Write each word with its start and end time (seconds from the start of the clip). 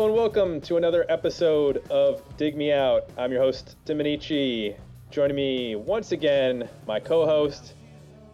Hello 0.00 0.08
and 0.08 0.16
welcome 0.16 0.62
to 0.62 0.78
another 0.78 1.04
episode 1.10 1.86
of 1.90 2.22
Dig 2.38 2.56
Me 2.56 2.72
Out. 2.72 3.10
I'm 3.18 3.30
your 3.30 3.42
host, 3.42 3.76
Dominici. 3.84 4.74
Joining 5.10 5.36
me 5.36 5.76
once 5.76 6.12
again, 6.12 6.66
my 6.86 6.98
co-host, 6.98 7.74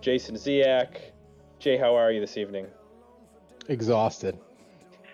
Jason 0.01 0.37
Ziak. 0.37 0.97
Jay, 1.59 1.77
how 1.77 1.97
are 1.97 2.13
you 2.13 2.21
this 2.21 2.37
evening? 2.37 2.69
Exhausted, 3.69 4.39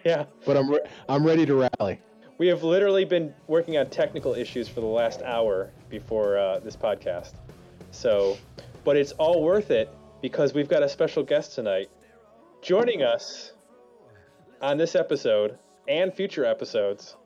Yeah, 0.05 0.27
but 0.45 0.59
I'm 0.59 0.69
re- 0.70 0.83
I'm 1.09 1.25
ready 1.25 1.46
to 1.46 1.55
rally. 1.80 2.02
we 2.37 2.48
have 2.48 2.62
literally 2.62 3.07
been 3.07 3.32
working 3.46 3.79
on 3.79 3.89
technical 3.89 4.34
issues 4.34 4.69
for 4.69 4.80
the 4.83 4.87
last 4.87 5.23
hour 5.23 5.70
before 5.89 6.37
uh, 6.37 6.59
this 6.59 6.77
podcast. 6.77 7.33
So, 7.92 8.37
but 8.84 8.98
it's 8.98 9.12
all 9.12 9.42
worth 9.42 9.70
it 9.70 9.89
because 10.20 10.53
we've 10.53 10.69
got 10.69 10.83
a 10.83 10.89
special 10.91 11.23
guest 11.23 11.55
tonight. 11.55 11.89
Joining 12.61 13.03
us 13.03 13.55
on 14.61 14.77
this 14.77 14.95
episode 14.95 15.59
and 15.88 16.12
future 16.12 16.45
episodes, 16.45 17.16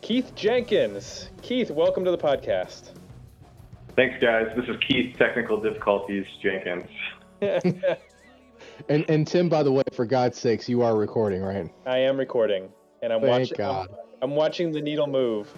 Keith 0.00 0.34
Jenkins. 0.34 1.30
Keith, 1.42 1.70
welcome 1.70 2.04
to 2.04 2.10
the 2.10 2.18
podcast. 2.18 2.90
Thanks, 3.94 4.20
guys. 4.20 4.48
This 4.56 4.66
is 4.68 4.76
Keith, 4.88 5.16
Technical 5.18 5.60
Difficulties 5.60 6.26
Jenkins. 6.42 6.88
And 8.88 9.04
and 9.08 9.26
Tim, 9.26 9.48
by 9.48 9.62
the 9.62 9.72
way, 9.72 9.82
for 9.92 10.04
God's 10.04 10.38
sakes, 10.38 10.68
you 10.68 10.82
are 10.82 10.96
recording, 10.96 11.42
right? 11.42 11.70
I 11.86 11.98
am 11.98 12.16
recording, 12.16 12.68
and 13.02 13.12
I'm 13.12 13.20
Thank 13.20 13.30
watching. 13.30 13.56
God. 13.56 13.88
I'm, 13.90 14.30
I'm 14.30 14.36
watching 14.36 14.72
the 14.72 14.80
needle 14.80 15.06
move. 15.06 15.52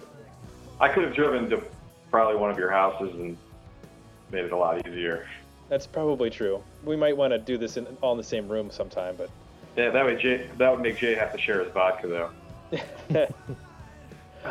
I 0.79 0.89
could 0.89 1.03
have 1.03 1.15
driven 1.15 1.49
to 1.49 1.63
probably 2.11 2.35
one 2.35 2.51
of 2.51 2.57
your 2.57 2.71
houses 2.71 3.13
and 3.15 3.37
made 4.31 4.45
it 4.45 4.51
a 4.51 4.57
lot 4.57 4.85
easier. 4.87 5.27
That's 5.69 5.87
probably 5.87 6.29
true. 6.29 6.63
We 6.83 6.95
might 6.95 7.15
want 7.15 7.31
to 7.31 7.39
do 7.39 7.57
this 7.57 7.77
in, 7.77 7.85
all 8.01 8.11
in 8.11 8.17
the 8.17 8.23
same 8.23 8.47
room 8.47 8.69
sometime, 8.69 9.15
but 9.17 9.29
Yeah, 9.75 9.89
that 9.89 10.05
way 10.05 10.15
Jay, 10.15 10.49
that 10.57 10.71
would 10.71 10.81
make 10.81 10.97
Jay 10.97 11.15
have 11.15 11.31
to 11.33 11.37
share 11.37 11.63
his 11.63 11.71
vodka 11.73 12.07
though. 12.07 13.27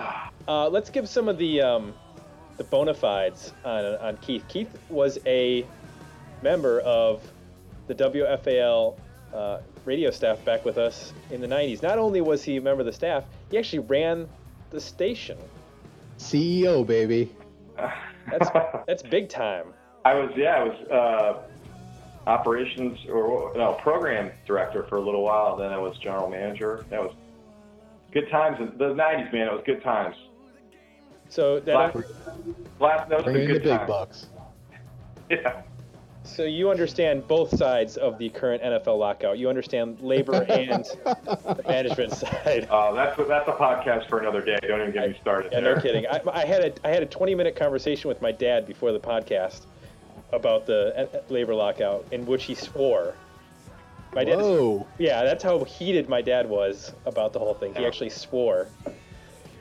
uh, 0.49 0.69
let's 0.69 0.91
give 0.91 1.09
some 1.09 1.29
of 1.29 1.39
the 1.39 1.61
um, 1.61 1.95
the 2.57 2.65
bona 2.65 2.95
fides 2.95 3.53
on, 3.65 3.85
on 3.85 4.17
Keith. 4.19 4.45
Keith 4.49 4.79
was 4.89 5.19
a 5.27 5.67
member 6.43 6.81
of 6.81 7.23
the 7.87 7.95
WFAL 7.95 8.97
uh, 9.35 9.59
radio 9.85 10.11
staff 10.11 10.45
back 10.45 10.65
with 10.65 10.79
us 10.79 11.13
in 11.31 11.41
the 11.41 11.47
90s. 11.47 11.83
Not 11.83 11.99
only 11.99 12.21
was 12.21 12.43
he 12.43 12.57
a 12.57 12.61
member 12.61 12.81
of 12.81 12.87
the 12.87 12.93
staff, 12.93 13.25
he 13.51 13.59
actually 13.59 13.81
ran 13.81 14.29
the 14.71 14.81
station. 14.81 15.37
CEO, 16.19 16.87
baby. 16.87 17.35
That's 18.31 18.49
that's 18.87 19.03
big 19.03 19.29
time. 19.29 19.73
I 20.05 20.15
was 20.15 20.31
yeah, 20.37 20.57
I 20.57 20.65
was 20.65 20.89
uh, 20.91 21.54
operations 22.27 22.99
or 23.11 23.53
no 23.57 23.75
program 23.75 24.31
director 24.47 24.85
for 24.89 24.97
a 24.97 25.01
little 25.01 25.23
while. 25.23 25.57
Then 25.57 25.71
I 25.73 25.79
was 25.79 25.97
general 25.99 26.29
manager. 26.29 26.85
That 26.91 27.01
was 27.03 27.13
good 28.13 28.29
times. 28.31 28.59
in 28.61 28.77
The 28.79 28.95
'90s, 28.95 29.33
man, 29.33 29.49
it 29.49 29.53
was 29.53 29.63
good 29.67 29.83
times. 29.83 30.17
So 31.29 31.59
that 31.61 31.75
Last, 31.75 31.97
last 32.81 33.11
note's 33.11 33.25
Bring 33.25 33.37
in 33.37 33.41
the 33.43 33.53
good 33.55 33.63
big 33.65 33.79
time. 33.79 33.87
bucks. 33.87 34.27
Yeah. 35.31 35.63
so 36.23 36.43
you 36.43 36.71
understand 36.71 37.27
both 37.27 37.57
sides 37.57 37.97
of 37.97 38.19
the 38.19 38.29
current 38.29 38.63
NFL 38.63 38.99
lockout. 38.99 39.39
You 39.39 39.49
understand 39.49 39.99
labor 40.03 40.43
and 40.51 40.85
the 40.85 41.63
management 41.67 42.13
side. 42.13 42.67
Uh, 42.71 42.93
that's 42.93 43.17
that's 43.27 43.49
a 43.49 43.53
podcast 43.53 44.07
for 44.11 44.19
another 44.21 44.43
day. 44.43 44.59
Don't 44.69 44.81
even 44.83 44.93
get 44.93 45.09
me 45.09 45.17
started. 45.23 45.51
Yeah, 45.53 45.61
there. 45.61 45.77
no 45.77 45.81
kidding. 45.81 46.07
I, 46.07 46.21
I 46.31 46.45
had 46.45 46.63
a 46.63 46.87
I 46.87 46.91
had 46.91 47.03
a 47.03 47.07
20 47.07 47.35
minute 47.35 47.57
conversation 47.57 48.09
with 48.09 48.21
my 48.21 48.33
dad 48.33 48.67
before 48.67 48.93
the 48.93 49.01
podcast 49.01 49.63
about 50.37 50.67
the 50.67 51.09
uh, 51.13 51.21
labor 51.29 51.55
lockout, 51.55 52.07
in 52.11 52.27
which 52.27 52.45
he 52.45 52.55
swore. 52.55 53.15
My 54.15 54.25
dad, 54.25 54.39
Whoa. 54.39 54.87
yeah, 54.99 55.25
that's 55.25 55.43
how 55.43 55.65
heated 55.65 56.09
my 56.09 56.23
dad 56.23 56.49
was 56.49 56.93
about 57.05 57.33
the 57.33 57.39
whole 57.41 57.55
thing. 57.55 57.75
He 57.75 57.85
actually 57.85 58.11
swore. 58.11 58.69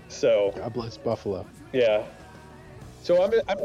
So 0.09 0.53
God 0.55 0.73
bless 0.73 0.97
Buffalo. 0.97 1.45
yeah. 1.71 2.03
So 3.01 3.23
I'm, 3.23 3.33
I'm 3.47 3.57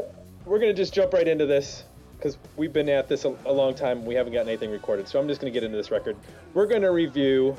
we're 0.47 0.59
gonna 0.59 0.73
just 0.73 0.95
jump 0.95 1.13
right 1.13 1.29
into 1.29 1.45
this 1.47 1.85
because 2.17 2.39
we've 2.57 2.73
been 2.73 2.89
at 2.89 3.07
this 3.07 3.25
a, 3.27 3.37
a 3.45 3.53
long 3.53 3.75
time. 3.75 4.05
We 4.07 4.15
haven't 4.15 4.33
gotten 4.33 4.49
anything 4.49 4.71
recorded, 4.71 5.07
so 5.09 5.21
I'm 5.21 5.29
just 5.29 5.41
gonna 5.41 5.51
get 5.51 5.63
into 5.63 5.77
this 5.77 5.91
record. 5.91 6.17
We're 6.55 6.67
gonna 6.67 6.91
review 6.91 7.55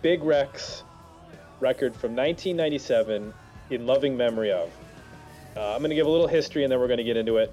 Big 0.00 0.22
Wreck's 0.22 0.84
record 1.58 1.92
from 1.94 2.14
1997 2.14 3.34
in 3.70 3.86
loving 3.86 4.16
memory 4.16 4.52
of. 4.52 4.70
Uh, 5.56 5.74
I'm 5.74 5.82
gonna 5.82 5.94
give 5.94 6.06
a 6.06 6.10
little 6.10 6.28
history 6.28 6.62
and 6.62 6.70
then 6.70 6.78
we're 6.78 6.88
gonna 6.88 7.02
get 7.02 7.16
into 7.16 7.38
it. 7.38 7.52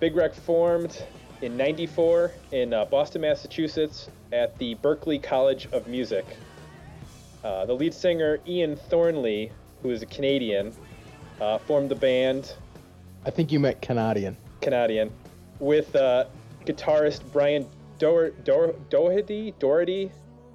Big 0.00 0.14
Wreck 0.14 0.34
formed 0.34 1.02
in 1.42 1.56
'94 1.56 2.32
in 2.52 2.72
uh, 2.72 2.84
Boston, 2.84 3.22
Massachusetts, 3.22 4.08
at 4.32 4.56
the 4.58 4.74
Berklee 4.76 5.22
College 5.22 5.68
of 5.72 5.86
Music. 5.88 6.24
Uh, 7.44 7.64
the 7.66 7.72
lead 7.72 7.94
singer 7.94 8.38
Ian 8.46 8.76
Thornley, 8.76 9.50
who 9.82 9.90
is 9.90 10.02
a 10.02 10.06
Canadian, 10.06 10.72
uh, 11.40 11.58
formed 11.58 11.88
the 11.90 11.94
band 11.94 12.54
I 13.24 13.30
think 13.30 13.52
you 13.52 13.60
meant 13.60 13.80
Canadian. 13.82 14.36
Canadian 14.60 15.10
with 15.58 15.94
uh, 15.96 16.24
guitarist 16.64 17.22
Brian 17.32 17.66
Dor- 17.98 18.30
Dor- 18.44 18.74
Doherty. 18.90 19.54
Doherty, 19.58 20.10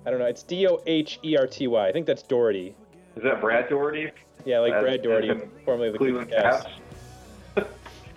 I 0.05 0.09
don't 0.11 0.19
know. 0.19 0.25
It's 0.25 0.43
D 0.43 0.67
O 0.67 0.81
H 0.85 1.19
E 1.23 1.35
R 1.37 1.45
T 1.47 1.67
Y. 1.67 1.87
I 1.87 1.91
think 1.91 2.05
that's 2.05 2.23
Doherty. 2.23 2.73
Is 3.15 3.23
that 3.23 3.41
Brad 3.41 3.69
Daugherty? 3.69 4.11
Yeah, 4.45 4.59
like 4.59 4.73
As- 4.73 4.81
Brad 4.81 5.03
Daugherty, 5.03 5.33
formerly 5.65 5.87
of 5.87 5.93
the 5.93 5.99
Cleveland 5.99 6.31
Cavs. 6.31 6.65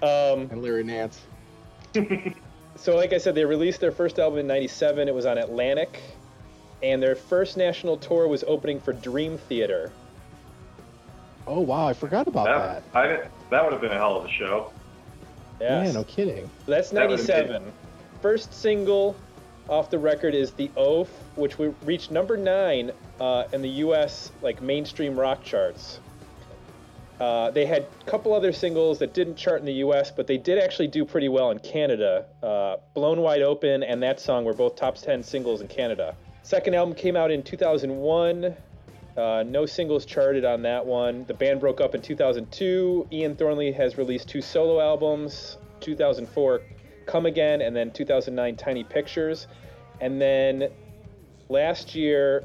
Cavs. 0.00 0.32
Um, 0.34 0.48
And 0.50 0.62
Larry 0.62 0.84
Nance. 0.84 1.20
so, 2.76 2.96
like 2.96 3.12
I 3.12 3.18
said, 3.18 3.34
they 3.34 3.44
released 3.44 3.80
their 3.80 3.92
first 3.92 4.18
album 4.18 4.38
in 4.40 4.46
'97. 4.46 5.08
It 5.08 5.14
was 5.14 5.26
on 5.26 5.38
Atlantic, 5.38 6.00
and 6.82 7.02
their 7.02 7.14
first 7.14 7.56
national 7.56 7.96
tour 7.96 8.28
was 8.28 8.44
opening 8.46 8.80
for 8.80 8.92
Dream 8.92 9.38
Theater. 9.38 9.92
Oh 11.46 11.60
wow, 11.60 11.86
I 11.86 11.92
forgot 11.92 12.26
about 12.26 12.46
that. 12.46 12.92
That, 12.92 12.98
I, 12.98 13.28
that 13.50 13.64
would 13.64 13.72
have 13.72 13.80
been 13.80 13.92
a 13.92 13.98
hell 13.98 14.16
of 14.16 14.24
a 14.24 14.30
show. 14.30 14.72
Yes. 15.60 15.86
Yeah, 15.86 15.92
no 15.92 16.04
kidding. 16.04 16.50
That's 16.66 16.90
That 16.90 17.08
97. 17.08 17.62
First 18.20 18.52
single 18.52 19.16
off 19.68 19.90
the 19.90 19.98
record 19.98 20.34
is 20.34 20.52
The 20.52 20.70
Oaf, 20.76 21.08
which 21.36 21.58
we 21.58 21.68
reached 21.84 22.10
number 22.10 22.36
nine 22.36 22.92
uh, 23.20 23.44
in 23.52 23.62
the 23.62 23.68
U.S. 23.68 24.32
like 24.42 24.60
mainstream 24.60 25.18
rock 25.18 25.42
charts. 25.42 26.00
Uh, 27.20 27.50
they 27.50 27.64
had 27.64 27.86
a 28.00 28.10
couple 28.10 28.34
other 28.34 28.52
singles 28.52 28.98
that 28.98 29.14
didn't 29.14 29.36
chart 29.36 29.60
in 29.60 29.66
the 29.66 29.74
U.S., 29.74 30.10
but 30.10 30.26
they 30.26 30.36
did 30.36 30.58
actually 30.58 30.88
do 30.88 31.04
pretty 31.04 31.28
well 31.28 31.50
in 31.50 31.58
Canada. 31.58 32.26
Uh, 32.42 32.76
Blown 32.94 33.20
Wide 33.20 33.42
Open 33.42 33.82
and 33.82 34.02
that 34.02 34.20
song 34.20 34.44
were 34.44 34.52
both 34.52 34.76
top 34.76 34.96
10 34.96 35.22
singles 35.22 35.60
in 35.62 35.68
Canada. 35.68 36.14
Second 36.42 36.74
album 36.74 36.94
came 36.94 37.16
out 37.16 37.30
in 37.30 37.42
2001. 37.42 38.54
Uh, 39.16 39.44
no 39.46 39.64
singles 39.64 40.04
charted 40.04 40.44
on 40.44 40.60
that 40.62 40.84
one. 40.84 41.24
The 41.24 41.32
band 41.32 41.60
broke 41.60 41.80
up 41.80 41.94
in 41.94 42.02
2002. 42.02 43.08
Ian 43.10 43.34
Thornley 43.34 43.72
has 43.72 43.96
released 43.96 44.28
two 44.28 44.42
solo 44.42 44.80
albums 44.80 45.56
2004, 45.80 46.60
Come 47.06 47.26
Again, 47.26 47.62
and 47.62 47.74
then 47.74 47.90
2009, 47.90 48.56
Tiny 48.56 48.84
Pictures. 48.84 49.46
And 50.00 50.20
then 50.20 50.68
last 51.48 51.94
year, 51.94 52.44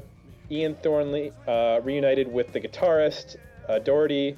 Ian 0.50 0.76
Thornley 0.76 1.32
uh, 1.46 1.80
reunited 1.82 2.32
with 2.32 2.52
the 2.52 2.60
guitarist 2.60 3.36
uh, 3.68 3.78
Doherty 3.78 4.36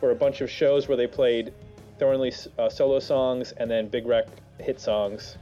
for 0.00 0.10
a 0.10 0.14
bunch 0.14 0.40
of 0.40 0.50
shows 0.50 0.88
where 0.88 0.96
they 0.96 1.06
played 1.06 1.52
Thornley's 1.98 2.48
uh, 2.58 2.68
solo 2.68 3.00
songs 3.00 3.52
and 3.52 3.70
then 3.70 3.88
Big 3.88 4.06
Wreck 4.06 4.28
hit 4.58 4.80
songs. 4.80 5.36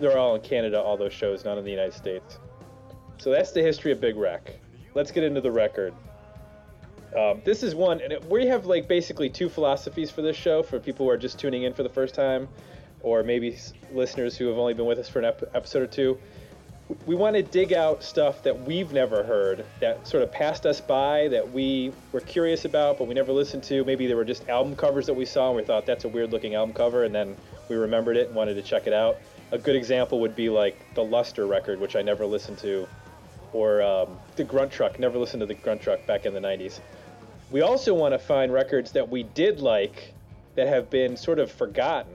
They're 0.00 0.16
all 0.16 0.36
in 0.36 0.42
Canada, 0.42 0.80
all 0.80 0.96
those 0.96 1.12
shows, 1.12 1.44
not 1.44 1.58
in 1.58 1.64
the 1.64 1.70
United 1.70 1.94
States. 1.94 2.38
So 3.18 3.30
that's 3.30 3.50
the 3.52 3.62
history 3.62 3.90
of 3.90 4.00
Big 4.00 4.16
Wreck. 4.16 4.58
Let's 4.94 5.10
get 5.10 5.24
into 5.24 5.40
the 5.40 5.50
record. 5.50 5.92
Um, 7.16 7.40
this 7.44 7.62
is 7.62 7.74
one, 7.74 8.00
and 8.00 8.12
it, 8.12 8.24
we 8.26 8.46
have 8.46 8.66
like 8.66 8.86
basically 8.86 9.28
two 9.30 9.48
philosophies 9.48 10.10
for 10.10 10.22
this 10.22 10.36
show 10.36 10.62
for 10.62 10.78
people 10.78 11.06
who 11.06 11.10
are 11.10 11.16
just 11.16 11.38
tuning 11.38 11.62
in 11.62 11.72
for 11.72 11.82
the 11.82 11.88
first 11.88 12.14
time, 12.14 12.48
or 13.02 13.22
maybe 13.22 13.56
listeners 13.92 14.36
who 14.36 14.46
have 14.46 14.58
only 14.58 14.74
been 14.74 14.86
with 14.86 14.98
us 14.98 15.08
for 15.08 15.18
an 15.20 15.24
ep- 15.24 15.50
episode 15.54 15.82
or 15.82 15.86
two. 15.86 16.18
We 17.06 17.14
want 17.14 17.36
to 17.36 17.42
dig 17.42 17.72
out 17.72 18.02
stuff 18.02 18.42
that 18.44 18.62
we've 18.62 18.92
never 18.92 19.22
heard, 19.22 19.64
that 19.80 20.06
sort 20.06 20.22
of 20.22 20.32
passed 20.32 20.64
us 20.64 20.80
by, 20.80 21.28
that 21.28 21.52
we 21.52 21.92
were 22.12 22.20
curious 22.20 22.64
about, 22.64 22.98
but 22.98 23.06
we 23.06 23.14
never 23.14 23.32
listened 23.32 23.62
to. 23.64 23.84
Maybe 23.84 24.06
there 24.06 24.16
were 24.16 24.24
just 24.24 24.48
album 24.48 24.74
covers 24.74 25.06
that 25.06 25.14
we 25.14 25.24
saw 25.26 25.48
and 25.48 25.56
we 25.56 25.64
thought 25.64 25.84
that's 25.84 26.04
a 26.04 26.08
weird 26.08 26.32
looking 26.32 26.54
album 26.54 26.74
cover, 26.74 27.04
and 27.04 27.14
then 27.14 27.36
we 27.68 27.76
remembered 27.76 28.16
it 28.16 28.28
and 28.28 28.36
wanted 28.36 28.54
to 28.54 28.62
check 28.62 28.86
it 28.86 28.92
out. 28.94 29.18
A 29.52 29.58
good 29.58 29.76
example 29.76 30.20
would 30.20 30.34
be 30.34 30.48
like 30.48 30.78
the 30.94 31.04
Luster 31.04 31.46
record, 31.46 31.80
which 31.80 31.96
I 31.96 32.02
never 32.02 32.24
listened 32.24 32.58
to, 32.58 32.88
or 33.52 33.82
um, 33.82 34.18
the 34.36 34.44
Grunt 34.44 34.70
Truck. 34.70 34.98
Never 34.98 35.18
listened 35.18 35.40
to 35.40 35.46
the 35.46 35.54
Grunt 35.54 35.82
Truck 35.82 36.06
back 36.06 36.26
in 36.26 36.34
the 36.34 36.40
90s. 36.40 36.80
We 37.50 37.62
also 37.62 37.94
want 37.94 38.12
to 38.12 38.18
find 38.18 38.52
records 38.52 38.92
that 38.92 39.08
we 39.08 39.22
did 39.22 39.60
like 39.60 40.14
that 40.54 40.68
have 40.68 40.90
been 40.90 41.16
sort 41.16 41.38
of 41.38 41.50
forgotten. 41.50 42.12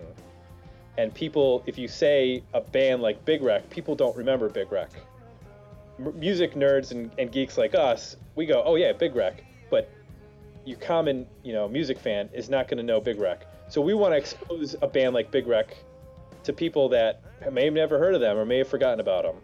And 0.97 1.13
people, 1.13 1.63
if 1.65 1.77
you 1.77 1.87
say 1.87 2.43
a 2.53 2.61
band 2.61 3.01
like 3.01 3.23
Big 3.25 3.41
Wreck, 3.41 3.69
people 3.69 3.95
don't 3.95 4.15
remember 4.15 4.49
Big 4.49 4.71
Wreck. 4.71 4.91
M- 5.99 6.17
music 6.19 6.53
nerds 6.53 6.91
and, 6.91 7.11
and 7.17 7.31
geeks 7.31 7.57
like 7.57 7.73
us, 7.73 8.15
we 8.35 8.45
go, 8.45 8.63
oh 8.65 8.75
yeah, 8.75 8.93
Big 8.93 9.15
Wreck. 9.15 9.43
But 9.69 9.89
your 10.65 10.77
common, 10.77 11.25
you 11.43 11.53
know, 11.53 11.67
music 11.67 11.97
fan 11.99 12.29
is 12.33 12.49
not 12.49 12.67
going 12.67 12.77
to 12.77 12.83
know 12.83 13.01
Big 13.01 13.19
Wreck. 13.19 13.45
So 13.69 13.81
we 13.81 13.93
want 13.93 14.13
to 14.13 14.17
expose 14.17 14.75
a 14.81 14.87
band 14.87 15.15
like 15.15 15.31
Big 15.31 15.47
Wreck 15.47 15.75
to 16.43 16.53
people 16.53 16.89
that 16.89 17.21
may 17.51 17.65
have 17.65 17.73
never 17.73 17.97
heard 17.97 18.13
of 18.13 18.21
them 18.21 18.37
or 18.37 18.45
may 18.45 18.59
have 18.59 18.67
forgotten 18.67 18.99
about 18.99 19.23
them. 19.23 19.35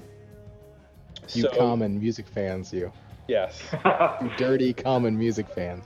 You 1.34 1.44
So- 1.44 1.50
common 1.58 2.00
music 2.00 2.28
fans, 2.28 2.72
you. 2.72 2.92
Yes. 3.28 3.62
You 4.22 4.32
dirty 4.38 4.74
common 4.74 5.18
music 5.18 5.48
fans. 5.50 5.84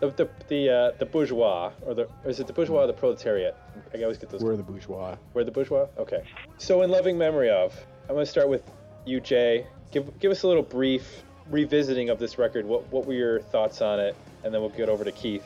The 0.00 0.08
the 0.10 0.28
the, 0.48 0.70
uh, 0.70 0.90
the 0.98 1.06
bourgeois 1.06 1.72
or 1.82 1.94
the 1.94 2.08
or 2.24 2.30
is 2.30 2.40
it 2.40 2.46
the 2.46 2.52
bourgeois 2.52 2.84
or 2.84 2.86
the 2.86 2.92
proletariat? 2.92 3.56
I 3.94 4.02
always 4.02 4.18
get 4.18 4.30
those. 4.30 4.42
We're 4.42 4.56
the 4.56 4.62
bourgeois. 4.62 5.16
We're 5.34 5.44
the 5.44 5.50
bourgeois. 5.50 5.86
Okay. 5.98 6.24
So 6.58 6.82
in 6.82 6.90
loving 6.90 7.18
memory 7.18 7.50
of, 7.50 7.78
I'm 8.08 8.14
gonna 8.14 8.26
start 8.26 8.48
with 8.48 8.62
you, 9.04 9.20
Jay. 9.20 9.66
Give 9.90 10.18
give 10.18 10.30
us 10.30 10.42
a 10.42 10.48
little 10.48 10.62
brief 10.62 11.22
revisiting 11.50 12.08
of 12.08 12.18
this 12.18 12.38
record. 12.38 12.64
What 12.64 12.90
what 12.90 13.06
were 13.06 13.12
your 13.12 13.40
thoughts 13.40 13.82
on 13.82 14.00
it? 14.00 14.16
And 14.42 14.54
then 14.54 14.62
we'll 14.62 14.70
get 14.70 14.88
over 14.88 15.04
to 15.04 15.12
Keith. 15.12 15.44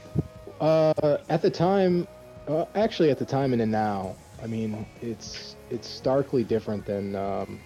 Uh, 0.61 1.19
at 1.29 1.43
the 1.43 1.51
time, 1.51 2.07
uh, 2.47 2.65
actually, 2.77 3.11
at 3.11 3.19
the 3.19 3.25
time 3.25 3.53
and 3.53 3.73
now, 3.73 4.15
I 4.43 4.47
mean, 4.47 4.87
it's 5.01 5.57
it's 5.71 5.89
starkly 5.89 6.45
different 6.45 6.87
than 6.87 7.17
um, 7.17 7.61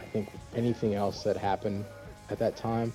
I 0.00 0.04
think 0.06 0.28
anything 0.56 0.94
else 0.94 1.22
that 1.22 1.36
happened 1.36 1.84
at 2.30 2.38
that 2.38 2.56
time. 2.56 2.92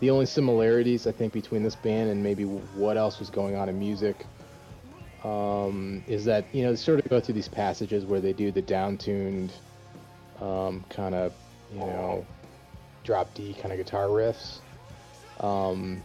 The 0.00 0.10
only 0.10 0.26
similarities 0.26 1.06
I 1.06 1.12
think 1.12 1.32
between 1.32 1.62
this 1.62 1.74
band 1.74 2.10
and 2.10 2.22
maybe 2.22 2.44
what 2.44 2.96
else 2.96 3.18
was 3.18 3.30
going 3.30 3.56
on 3.56 3.68
in 3.68 3.78
music 3.78 4.26
um, 5.24 6.02
is 6.06 6.24
that 6.26 6.44
you 6.52 6.62
know 6.62 6.70
they 6.70 6.76
sort 6.76 6.98
of 6.98 7.08
go 7.08 7.20
through 7.20 7.34
these 7.34 7.48
passages 7.48 8.04
where 8.04 8.20
they 8.20 8.32
do 8.32 8.52
the 8.52 8.62
down-tuned 8.62 9.52
um, 10.40 10.84
kind 10.90 11.14
of 11.14 11.32
you 11.72 11.80
know 11.80 12.26
drop 13.04 13.32
D 13.34 13.54
kind 13.54 13.72
of 13.72 13.78
guitar 13.78 14.08
riffs. 14.08 14.58
Um, 15.40 16.02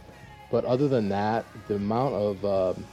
but 0.50 0.64
other 0.64 0.88
than 0.88 1.08
that, 1.10 1.46
the 1.68 1.76
amount 1.76 2.14
of 2.14 2.44
um, 2.44 2.84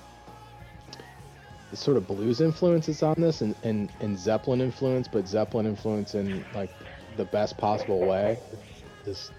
the 1.72 1.78
sort 1.78 1.98
of 1.98 2.08
blues 2.08 2.42
influences 2.42 3.04
on 3.04 3.16
this 3.18 3.42
and, 3.42 3.56
and, 3.64 3.92
and 4.00 4.18
Zeppelin 4.18 4.62
influence, 4.62 5.08
but 5.08 5.28
Zeppelin 5.28 5.66
influence 5.66 6.16
in 6.16 6.44
like 6.54 6.70
the 7.18 7.26
best 7.26 7.58
possible 7.58 8.00
way 8.00 8.40
is 9.06 9.32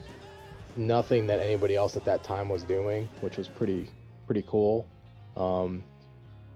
nothing 0.77 1.27
that 1.27 1.41
anybody 1.41 1.77
else 1.77 1.97
at 1.97 2.05
that 2.05 2.23
time 2.23 2.49
was 2.49 2.63
doing, 2.63 3.09
which 3.21 3.37
was 3.37 3.49
pretty 3.49 3.89
pretty 4.27 4.45
cool. 4.47 4.87
Um, 5.37 5.83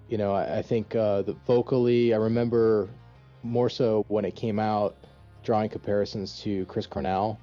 you 0.09 0.19
know, 0.19 0.33
I, 0.33 0.59
I 0.59 0.63
think 0.63 0.95
uh, 0.95 1.23
the 1.23 1.33
vocally, 1.47 2.15
I 2.15 2.19
remember 2.19 2.89
more 3.43 3.69
so 3.69 4.05
when 4.09 4.25
it 4.25 4.35
came 4.35 4.59
out, 4.59 4.97
drawing 5.43 5.69
comparisons 5.69 6.41
to 6.43 6.65
Chris 6.67 6.87
Cornell. 6.87 7.39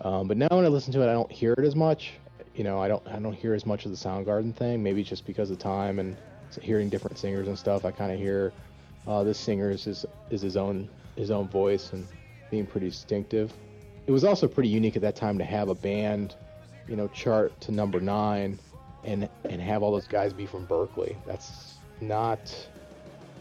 Um, 0.00 0.28
but 0.28 0.36
now 0.36 0.48
when 0.50 0.64
I 0.64 0.68
listen 0.68 0.92
to 0.94 1.02
it, 1.02 1.10
I 1.10 1.12
don't 1.12 1.30
hear 1.30 1.52
it 1.52 1.64
as 1.64 1.76
much. 1.76 2.14
You 2.54 2.64
know, 2.64 2.80
I 2.80 2.88
don't 2.88 3.06
I 3.08 3.18
don't 3.18 3.34
hear 3.34 3.54
as 3.54 3.64
much 3.64 3.86
of 3.86 3.90
the 3.90 3.96
Soundgarden 3.96 4.54
thing. 4.54 4.82
Maybe 4.82 5.02
just 5.02 5.26
because 5.26 5.50
of 5.50 5.58
time 5.58 5.98
and 5.98 6.16
hearing 6.60 6.88
different 6.88 7.18
singers 7.18 7.48
and 7.48 7.58
stuff. 7.58 7.84
I 7.84 7.90
kind 7.90 8.12
of 8.12 8.18
hear 8.18 8.52
uh, 9.06 9.24
this 9.24 9.38
singer 9.38 9.70
is 9.70 9.86
is 9.86 10.42
his 10.42 10.56
own 10.56 10.88
his 11.16 11.30
own 11.30 11.48
voice 11.48 11.92
and 11.92 12.06
being 12.50 12.66
pretty 12.66 12.88
distinctive. 12.90 13.52
It 14.06 14.12
was 14.12 14.24
also 14.24 14.48
pretty 14.48 14.68
unique 14.68 14.96
at 14.96 15.02
that 15.02 15.16
time 15.16 15.38
to 15.38 15.44
have 15.44 15.68
a 15.68 15.74
band, 15.74 16.34
you 16.88 16.96
know, 16.96 17.08
chart 17.08 17.58
to 17.62 17.72
number 17.72 18.00
nine, 18.00 18.58
and 19.04 19.28
and 19.48 19.60
have 19.60 19.82
all 19.82 19.92
those 19.92 20.08
guys 20.08 20.32
be 20.32 20.46
from 20.46 20.66
Berklee. 20.66 21.16
That's 21.26 21.74
not 22.00 22.54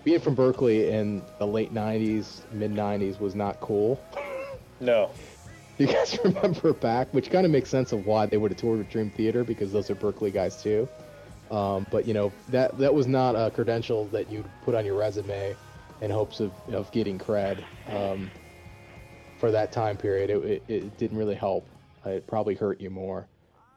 being 0.04 0.20
from 0.20 0.36
Berklee 0.36 0.90
in 0.90 1.24
the 1.40 1.48
late 1.48 1.74
'90s, 1.74 2.42
mid 2.52 2.72
'90s 2.72 3.20
was 3.20 3.36
not 3.36 3.60
cool. 3.60 4.00
No. 4.80 5.12
You 5.78 5.88
guys 5.88 6.20
remember 6.24 6.74
back, 6.74 7.12
which 7.12 7.32
kind 7.32 7.44
of 7.44 7.52
makes 7.52 7.68
sense 7.68 7.92
of 7.92 8.06
why 8.06 8.28
they 8.28 8.38
would 8.38 8.52
have 8.52 8.60
toured 8.60 8.78
with 8.78 8.90
Dream 8.92 9.10
Theater 9.10 9.44
because 9.44 9.72
those 9.72 9.90
are 9.90 9.96
Berklee 9.96 10.32
guys 10.32 10.62
too. 10.62 10.88
Um, 11.50 11.88
but 11.90 12.08
you 12.08 12.14
know 12.14 12.32
that 12.50 12.78
that 12.78 12.94
was 12.94 13.08
not 13.08 13.36
a 13.36 13.50
credential 13.50 14.06
that 14.08 14.32
you'd 14.32 14.46
put 14.64 14.76
on 14.76 14.86
your 14.86 14.96
resume 14.96 15.56
in 16.02 16.12
hopes 16.12 16.40
of, 16.40 16.52
of 16.72 16.92
getting 16.92 17.18
cred 17.18 17.64
um, 17.88 18.30
for 19.42 19.52
that 19.52 19.72
time 19.72 19.98
period. 19.98 20.30
It, 20.30 20.44
it, 20.46 20.64
it 20.68 20.98
didn't 21.00 21.18
really 21.18 21.36
help. 21.36 21.68
It 22.06 22.28
probably 22.28 22.54
hurt 22.54 22.80
you 22.80 22.92
more. 22.92 23.28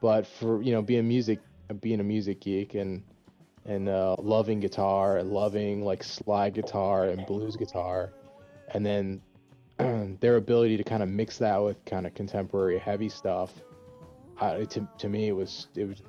But 0.01 0.27
for 0.27 0.63
you 0.63 0.73
know 0.73 0.83
being 0.83 1.09
music, 1.09 1.41
being 1.81 1.99
a 1.99 2.05
music 2.05 2.41
geek 2.41 2.75
and 2.75 3.03
and 3.65 3.89
uh, 3.89 4.17
loving 4.19 4.61
guitar 4.61 5.17
and 5.17 5.31
loving 5.31 5.83
like 5.83 6.05
slide 6.05 6.53
guitar 6.53 7.07
and 7.07 7.27
blues 7.27 7.57
guitar, 7.57 8.13
and 8.75 8.85
then 8.85 9.23
their 10.21 10.37
ability 10.37 10.77
to 10.77 10.85
kind 10.85 11.03
of 11.03 11.09
mix 11.09 11.39
that 11.39 11.57
with 11.57 11.83
kind 11.87 12.07
of 12.07 12.15
contemporary 12.15 12.79
heavy 12.79 13.09
stuff. 13.09 13.51
Uh, 14.41 14.59
to, 14.67 14.87
to 14.99 15.09
me, 15.09 15.29
it 15.29 15.33
was 15.33 15.69
it 15.75 15.89
was 15.89 16.03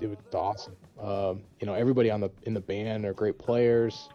it 0.00 0.06
was 0.06 0.18
awesome. 0.32 0.76
Um, 1.00 1.42
you 1.58 1.66
know, 1.66 1.74
everybody 1.74 2.08
on 2.12 2.20
the 2.20 2.30
in 2.44 2.54
the 2.54 2.60
band 2.60 3.04
are 3.04 3.12
great 3.12 3.38
players. 3.38 4.08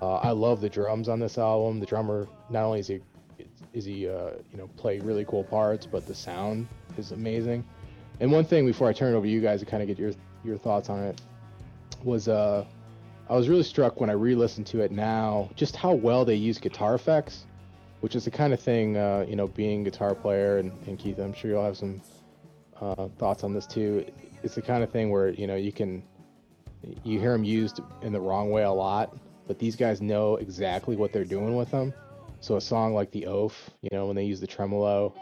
Uh, 0.00 0.16
I 0.16 0.30
love 0.30 0.60
the 0.60 0.68
drums 0.68 1.08
on 1.08 1.18
this 1.18 1.38
album. 1.38 1.80
The 1.80 1.86
drummer 1.86 2.28
not 2.50 2.62
only 2.62 2.80
is 2.80 2.86
he 2.86 3.00
he 3.84 4.08
uh, 4.08 4.30
you 4.50 4.58
know 4.58 4.68
play 4.76 4.98
really 5.00 5.24
cool 5.24 5.44
parts, 5.44 5.86
but 5.86 6.06
the 6.06 6.14
sound 6.14 6.66
is 6.96 7.12
amazing. 7.12 7.64
And 8.20 8.32
one 8.32 8.44
thing 8.44 8.64
before 8.64 8.88
I 8.88 8.92
turn 8.92 9.12
it 9.12 9.16
over 9.16 9.26
to 9.26 9.30
you 9.30 9.40
guys 9.40 9.60
to 9.60 9.66
kind 9.66 9.82
of 9.82 9.88
get 9.88 9.98
your 9.98 10.12
your 10.44 10.58
thoughts 10.58 10.88
on 10.88 11.02
it 11.02 11.20
was 12.02 12.28
uh, 12.28 12.64
I 13.28 13.34
was 13.34 13.48
really 13.48 13.62
struck 13.62 14.00
when 14.00 14.08
I 14.08 14.14
re-listened 14.14 14.66
to 14.68 14.80
it 14.80 14.92
now 14.92 15.50
just 15.56 15.76
how 15.76 15.92
well 15.92 16.24
they 16.24 16.34
use 16.34 16.58
guitar 16.58 16.94
effects, 16.94 17.44
which 18.00 18.14
is 18.14 18.24
the 18.24 18.30
kind 18.30 18.52
of 18.52 18.60
thing 18.60 18.96
uh, 18.96 19.26
you 19.28 19.36
know 19.36 19.48
being 19.48 19.84
guitar 19.84 20.14
player 20.14 20.58
and, 20.58 20.72
and 20.86 20.98
Keith, 20.98 21.18
I'm 21.18 21.34
sure 21.34 21.50
you'll 21.50 21.64
have 21.64 21.76
some 21.76 22.00
uh, 22.80 23.08
thoughts 23.18 23.44
on 23.44 23.52
this 23.52 23.66
too. 23.66 24.06
It's 24.42 24.54
the 24.54 24.62
kind 24.62 24.82
of 24.82 24.90
thing 24.90 25.10
where 25.10 25.30
you 25.30 25.46
know 25.46 25.56
you 25.56 25.72
can 25.72 26.02
you 27.04 27.18
hear 27.18 27.32
them 27.32 27.44
used 27.44 27.80
in 28.02 28.12
the 28.12 28.20
wrong 28.20 28.50
way 28.50 28.62
a 28.62 28.70
lot, 28.70 29.16
but 29.46 29.58
these 29.58 29.76
guys 29.76 30.00
know 30.00 30.36
exactly 30.36 30.96
what 30.96 31.12
they're 31.12 31.24
doing 31.24 31.56
with 31.56 31.70
them. 31.70 31.92
So 32.40 32.56
a 32.56 32.60
song 32.60 32.94
like 32.94 33.10
the 33.10 33.26
Oaf, 33.26 33.70
you 33.82 33.88
know, 33.92 34.06
when 34.06 34.16
they 34.16 34.24
use 34.24 34.40
the 34.40 34.46
tremolo. 34.46 35.14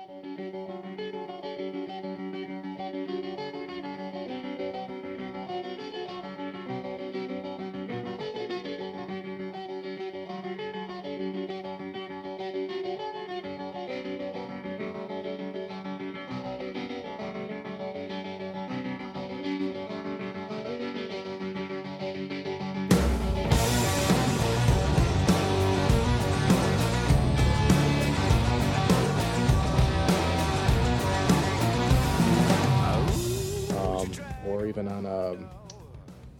Um, 35.32 35.50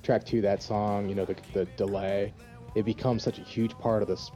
track 0.03 0.25
two, 0.25 0.41
that 0.43 0.63
song, 0.63 1.09
you 1.09 1.15
know, 1.15 1.25
the, 1.25 1.37
the 1.53 1.65
delay, 1.77 2.33
it 2.75 2.85
becomes 2.85 3.23
such 3.23 3.39
a 3.39 3.43
huge 3.43 3.77
part 3.79 4.03
of 4.03 4.09
this, 4.09 4.31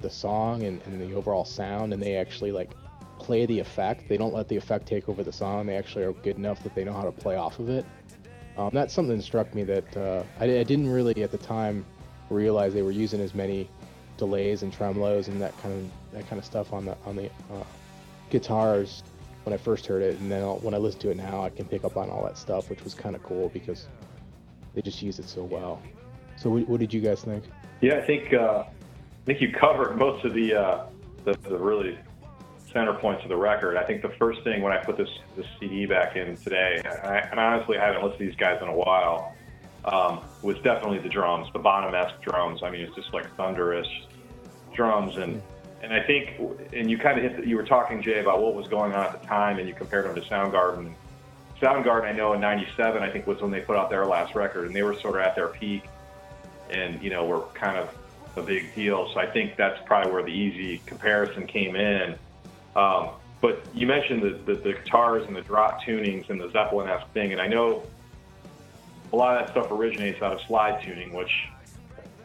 the 0.00 0.10
song 0.10 0.62
and, 0.64 0.80
and 0.86 1.00
the 1.00 1.14
overall 1.14 1.44
sound, 1.44 1.92
and 1.92 2.02
they 2.02 2.16
actually 2.16 2.52
like 2.52 2.70
play 3.18 3.46
the 3.46 3.58
effect. 3.58 4.08
They 4.08 4.16
don't 4.16 4.34
let 4.34 4.48
the 4.48 4.56
effect 4.56 4.86
take 4.86 5.08
over 5.08 5.22
the 5.22 5.32
song. 5.32 5.66
They 5.66 5.76
actually 5.76 6.04
are 6.04 6.12
good 6.12 6.36
enough 6.36 6.62
that 6.62 6.74
they 6.74 6.84
know 6.84 6.92
how 6.92 7.04
to 7.04 7.12
play 7.12 7.36
off 7.36 7.58
of 7.58 7.68
it. 7.68 7.84
Um, 8.56 8.70
that's 8.72 8.94
something 8.94 9.16
that 9.16 9.22
struck 9.22 9.54
me 9.54 9.64
that 9.64 9.96
uh, 9.96 10.22
I, 10.40 10.44
I 10.44 10.62
didn't 10.62 10.90
really 10.90 11.22
at 11.22 11.30
the 11.30 11.38
time 11.38 11.84
realize 12.30 12.72
they 12.72 12.82
were 12.82 12.90
using 12.90 13.20
as 13.20 13.34
many 13.34 13.68
delays 14.16 14.62
and 14.62 14.72
tremolos 14.72 15.28
and 15.28 15.40
that 15.42 15.56
kind 15.58 15.74
of 15.74 15.90
that 16.12 16.26
kind 16.26 16.38
of 16.38 16.44
stuff 16.44 16.72
on 16.72 16.86
the 16.86 16.96
on 17.04 17.16
the 17.16 17.26
uh, 17.26 17.64
guitars 18.30 19.02
when 19.46 19.54
I 19.54 19.56
first 19.56 19.86
heard 19.86 20.02
it, 20.02 20.18
and 20.18 20.30
then 20.30 20.42
when 20.42 20.74
I 20.74 20.76
listen 20.76 21.00
to 21.02 21.10
it 21.10 21.16
now, 21.16 21.44
I 21.44 21.50
can 21.50 21.66
pick 21.66 21.84
up 21.84 21.96
on 21.96 22.10
all 22.10 22.24
that 22.24 22.36
stuff, 22.36 22.68
which 22.68 22.82
was 22.82 22.94
kind 22.94 23.14
of 23.14 23.22
cool 23.22 23.48
because 23.50 23.86
they 24.74 24.82
just 24.82 25.00
use 25.00 25.20
it 25.20 25.28
so 25.28 25.44
well. 25.44 25.80
So, 26.36 26.50
what, 26.50 26.68
what 26.68 26.80
did 26.80 26.92
you 26.92 27.00
guys 27.00 27.22
think? 27.22 27.44
Yeah, 27.80 27.94
I 27.94 28.00
think 28.00 28.34
uh, 28.34 28.64
I 28.64 29.24
think 29.24 29.40
you 29.40 29.52
covered 29.52 29.96
most 29.96 30.24
of 30.24 30.34
the, 30.34 30.52
uh, 30.52 30.86
the 31.24 31.34
the 31.48 31.56
really 31.56 31.96
center 32.72 32.94
points 32.94 33.22
of 33.22 33.28
the 33.28 33.36
record. 33.36 33.76
I 33.76 33.84
think 33.84 34.02
the 34.02 34.12
first 34.18 34.42
thing 34.42 34.62
when 34.62 34.72
I 34.72 34.78
put 34.78 34.96
this 34.96 35.08
this 35.36 35.46
CD 35.60 35.86
back 35.86 36.16
in 36.16 36.36
today, 36.38 36.82
I, 36.84 37.18
and 37.30 37.38
honestly, 37.38 37.78
I 37.78 37.86
haven't 37.86 38.02
listened 38.02 38.18
to 38.18 38.26
these 38.26 38.36
guys 38.36 38.58
in 38.60 38.66
a 38.66 38.76
while, 38.76 39.32
um, 39.84 40.24
was 40.42 40.56
definitely 40.64 40.98
the 40.98 41.08
drums, 41.08 41.46
the 41.52 41.60
Bonham-esque 41.60 42.20
drums. 42.20 42.64
I 42.64 42.70
mean, 42.70 42.80
it's 42.80 42.96
just 42.96 43.14
like 43.14 43.32
thunderous 43.36 43.86
drums, 44.74 45.18
and 45.18 45.40
and 45.82 45.92
I 45.92 46.02
think, 46.02 46.40
and 46.72 46.90
you 46.90 46.98
kind 46.98 47.18
of 47.18 47.24
hit, 47.24 47.42
the, 47.42 47.48
you 47.48 47.56
were 47.56 47.64
talking 47.64 48.02
Jay 48.02 48.20
about 48.20 48.42
what 48.42 48.54
was 48.54 48.68
going 48.68 48.92
on 48.92 49.04
at 49.06 49.20
the 49.20 49.26
time, 49.26 49.58
and 49.58 49.68
you 49.68 49.74
compared 49.74 50.06
them 50.06 50.14
to 50.14 50.22
Soundgarden. 50.22 50.92
Soundgarden, 51.60 52.04
I 52.04 52.12
know 52.12 52.32
in 52.32 52.40
'97, 52.40 53.02
I 53.02 53.10
think 53.10 53.26
was 53.26 53.40
when 53.40 53.50
they 53.50 53.60
put 53.60 53.76
out 53.76 53.90
their 53.90 54.06
last 54.06 54.34
record, 54.34 54.66
and 54.66 54.74
they 54.74 54.82
were 54.82 54.98
sort 54.98 55.16
of 55.16 55.22
at 55.22 55.34
their 55.34 55.48
peak, 55.48 55.84
and 56.70 57.02
you 57.02 57.10
know 57.10 57.24
were 57.26 57.42
kind 57.54 57.78
of 57.78 57.88
a 58.36 58.42
big 58.42 58.74
deal. 58.74 59.10
So 59.12 59.20
I 59.20 59.26
think 59.26 59.56
that's 59.56 59.80
probably 59.86 60.12
where 60.12 60.22
the 60.22 60.32
easy 60.32 60.82
comparison 60.86 61.46
came 61.46 61.76
in. 61.76 62.16
Um, 62.74 63.10
but 63.40 63.64
you 63.74 63.86
mentioned 63.86 64.22
the, 64.22 64.30
the, 64.30 64.60
the 64.60 64.72
guitars 64.72 65.26
and 65.26 65.36
the 65.36 65.42
drop 65.42 65.82
tunings 65.82 66.28
and 66.30 66.40
the 66.40 66.50
Zeppelin-esque 66.50 67.10
thing, 67.12 67.32
and 67.32 67.40
I 67.40 67.46
know 67.46 67.84
a 69.12 69.16
lot 69.16 69.36
of 69.36 69.46
that 69.46 69.52
stuff 69.52 69.70
originates 69.70 70.20
out 70.22 70.32
of 70.32 70.40
slide 70.42 70.82
tuning, 70.82 71.12
which 71.12 71.48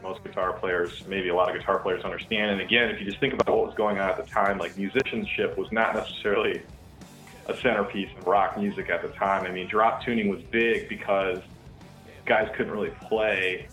most 0.02 0.22
guitar 0.24 0.52
players, 0.52 1.04
maybe 1.06 1.28
a 1.28 1.34
lot 1.34 1.48
of 1.48 1.58
guitar 1.58 1.78
players 1.78 2.04
understand. 2.04 2.50
And 2.50 2.60
again, 2.60 2.90
if 2.90 3.00
you 3.00 3.06
just 3.06 3.20
think 3.20 3.34
about 3.34 3.48
what 3.48 3.66
was 3.66 3.74
going 3.74 3.98
on 3.98 4.10
at 4.10 4.16
the 4.16 4.30
time, 4.30 4.58
like 4.58 4.76
musicianship 4.76 5.56
was 5.56 5.70
not 5.70 5.94
necessarily 5.94 6.62
a 7.46 7.56
centerpiece 7.56 8.08
in 8.16 8.22
rock 8.24 8.58
music 8.58 8.90
at 8.90 9.02
the 9.02 9.08
time. 9.08 9.44
I 9.44 9.50
mean, 9.50 9.68
drop 9.68 10.04
tuning 10.04 10.28
was 10.28 10.42
big 10.50 10.88
because 10.88 11.40
guys 12.24 12.48
couldn't 12.56 12.72
really 12.72 12.92
play 13.02 13.68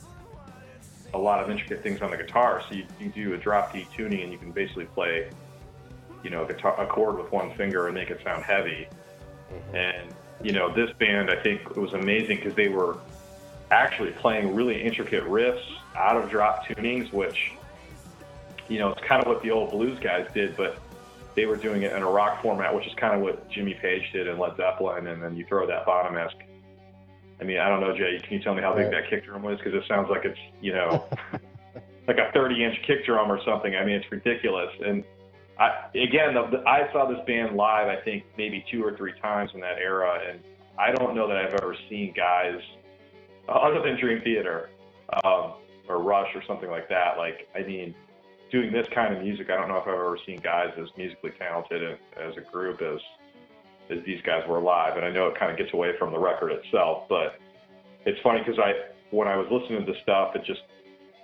a 1.13 1.17
lot 1.17 1.43
of 1.43 1.49
intricate 1.49 1.81
things 1.83 2.01
on 2.01 2.11
the 2.11 2.17
guitar. 2.17 2.61
So 2.67 2.75
you, 2.75 2.85
you 2.99 3.09
do 3.09 3.33
a 3.33 3.37
drop 3.37 3.73
D 3.73 3.87
tuning 3.95 4.21
and 4.21 4.31
you 4.31 4.37
can 4.37 4.51
basically 4.51 4.85
play, 4.85 5.29
you 6.23 6.29
know, 6.29 6.43
a, 6.43 6.47
guitar, 6.47 6.79
a 6.79 6.87
chord 6.87 7.17
with 7.17 7.31
one 7.31 7.53
finger 7.55 7.87
and 7.87 7.95
make 7.95 8.09
it 8.09 8.21
sound 8.23 8.43
heavy. 8.43 8.87
Mm-hmm. 9.51 9.75
And, 9.75 10.13
you 10.43 10.51
know, 10.51 10.73
this 10.73 10.91
band, 10.99 11.29
I 11.29 11.41
think 11.41 11.61
it 11.61 11.77
was 11.77 11.93
amazing 11.93 12.37
because 12.37 12.55
they 12.55 12.69
were 12.69 12.97
actually 13.71 14.11
playing 14.11 14.55
really 14.55 14.81
intricate 14.81 15.23
riffs 15.25 15.63
out 15.95 16.17
of 16.17 16.29
drop 16.29 16.65
tunings, 16.65 17.11
which, 17.13 17.53
you 18.67 18.79
know, 18.79 18.89
it's 18.89 19.01
kind 19.07 19.21
of 19.21 19.27
what 19.27 19.41
the 19.43 19.51
old 19.51 19.71
blues 19.71 19.99
guys 19.99 20.27
did, 20.33 20.55
but 20.57 20.79
they 21.35 21.45
were 21.45 21.55
doing 21.55 21.83
it 21.83 21.93
in 21.93 22.01
a 22.01 22.09
rock 22.09 22.41
format, 22.41 22.73
which 22.73 22.87
is 22.87 22.93
kind 22.95 23.15
of 23.15 23.21
what 23.21 23.49
Jimmy 23.49 23.75
Page 23.75 24.11
did 24.11 24.27
in 24.27 24.37
Led 24.37 24.57
Zeppelin. 24.57 25.07
And 25.07 25.21
then 25.21 25.35
you 25.35 25.45
throw 25.45 25.67
that 25.67 25.85
Bonham-esque 25.85 26.43
I 27.39 27.45
mean, 27.45 27.57
I 27.57 27.69
don't 27.69 27.79
know, 27.79 27.95
Jay. 27.95 28.19
Can 28.21 28.37
you 28.37 28.43
tell 28.43 28.53
me 28.53 28.61
how 28.61 28.75
big 28.75 28.91
that 28.91 29.09
kick 29.09 29.25
drum 29.25 29.43
was? 29.43 29.57
Because 29.57 29.73
it 29.73 29.83
sounds 29.87 30.09
like 30.09 30.25
it's, 30.25 30.39
you 30.61 30.73
know, 30.73 31.05
like 32.07 32.17
a 32.17 32.31
30-inch 32.37 32.81
kick 32.85 33.05
drum 33.05 33.31
or 33.31 33.41
something. 33.45 33.75
I 33.75 33.85
mean, 33.85 33.95
it's 33.95 34.11
ridiculous. 34.11 34.69
And 34.85 35.03
I, 35.57 35.85
again, 35.95 36.33
the, 36.33 36.47
the, 36.51 36.67
I 36.67 36.91
saw 36.91 37.05
this 37.05 37.19
band 37.25 37.55
live. 37.55 37.87
I 37.87 38.01
think 38.03 38.25
maybe 38.37 38.65
two 38.69 38.83
or 38.83 38.95
three 38.97 39.13
times 39.21 39.51
in 39.53 39.61
that 39.61 39.77
era, 39.77 40.19
and 40.29 40.41
I 40.77 40.91
don't 40.91 41.15
know 41.15 41.27
that 41.29 41.37
I've 41.37 41.53
ever 41.53 41.75
seen 41.89 42.13
guys 42.13 42.59
other 43.49 43.81
than 43.81 43.99
Dream 43.99 44.21
Theater 44.21 44.69
um, 45.23 45.53
or 45.87 46.01
Rush 46.01 46.35
or 46.35 46.43
something 46.45 46.69
like 46.69 46.89
that. 46.89 47.17
Like, 47.17 47.47
I 47.55 47.63
mean, 47.63 47.95
doing 48.51 48.71
this 48.71 48.87
kind 48.93 49.15
of 49.15 49.23
music, 49.23 49.49
I 49.49 49.55
don't 49.55 49.67
know 49.67 49.77
if 49.77 49.87
I've 49.87 49.93
ever 49.93 50.17
seen 50.25 50.39
guys 50.39 50.71
as 50.77 50.87
musically 50.97 51.31
talented 51.31 51.97
as 52.17 52.37
a 52.37 52.41
group 52.51 52.81
as 52.81 52.99
as 53.89 54.03
these 54.05 54.21
guys 54.21 54.47
were 54.47 54.59
live. 54.59 54.97
And 54.97 55.05
I 55.05 55.09
know 55.09 55.27
it 55.27 55.39
kind 55.39 55.51
of 55.51 55.57
gets 55.57 55.73
away 55.73 55.97
from 55.97 56.11
the 56.11 56.19
record 56.19 56.51
itself, 56.51 57.09
but 57.09 57.39
it's 58.05 58.19
funny 58.21 58.39
because 58.39 58.59
I, 58.59 58.73
when 59.09 59.27
I 59.27 59.35
was 59.35 59.47
listening 59.49 59.83
to 59.85 60.01
stuff, 60.01 60.35
it 60.35 60.43
just, 60.45 60.61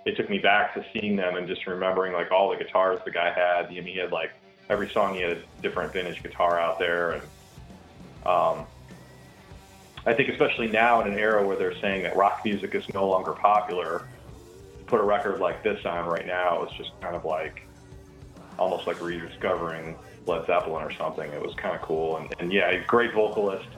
it 0.04 0.16
took 0.16 0.28
me 0.28 0.38
back 0.38 0.74
to 0.74 0.84
seeing 0.92 1.14
them 1.14 1.36
and 1.36 1.46
just 1.46 1.66
remembering 1.66 2.12
like 2.12 2.32
all 2.32 2.50
the 2.50 2.56
guitars 2.56 3.00
the 3.04 3.12
guy 3.12 3.32
had. 3.32 3.66
I 3.66 3.70
mean, 3.70 3.84
he 3.84 3.96
had 3.96 4.10
like 4.10 4.32
every 4.68 4.90
song 4.90 5.14
he 5.14 5.20
had 5.20 5.32
a 5.32 5.42
different 5.62 5.92
vintage 5.92 6.22
guitar 6.22 6.58
out 6.58 6.78
there, 6.78 7.12
and 7.12 7.22
um, 8.24 8.66
I 10.06 10.14
think 10.14 10.28
especially 10.28 10.68
now 10.68 11.00
in 11.00 11.12
an 11.12 11.18
era 11.18 11.44
where 11.44 11.56
they're 11.56 11.78
saying 11.80 12.04
that 12.04 12.16
rock 12.16 12.42
music 12.44 12.74
is 12.74 12.84
no 12.94 13.08
longer 13.08 13.32
popular, 13.32 14.06
to 14.78 14.84
put 14.84 15.00
a 15.00 15.02
record 15.02 15.40
like 15.40 15.62
this 15.62 15.84
on 15.84 16.06
right 16.06 16.26
now 16.26 16.64
is 16.64 16.70
just 16.76 16.92
kind 17.00 17.16
of 17.16 17.24
like 17.24 17.66
almost 18.58 18.86
like 18.86 19.02
rediscovering 19.02 19.96
Led 20.26 20.46
Zeppelin 20.46 20.82
or 20.82 20.92
something. 20.92 21.30
It 21.32 21.42
was 21.42 21.54
kind 21.56 21.74
of 21.74 21.82
cool, 21.82 22.18
and, 22.18 22.32
and 22.38 22.52
yeah, 22.52 22.76
great 22.86 23.12
vocalist. 23.12 23.68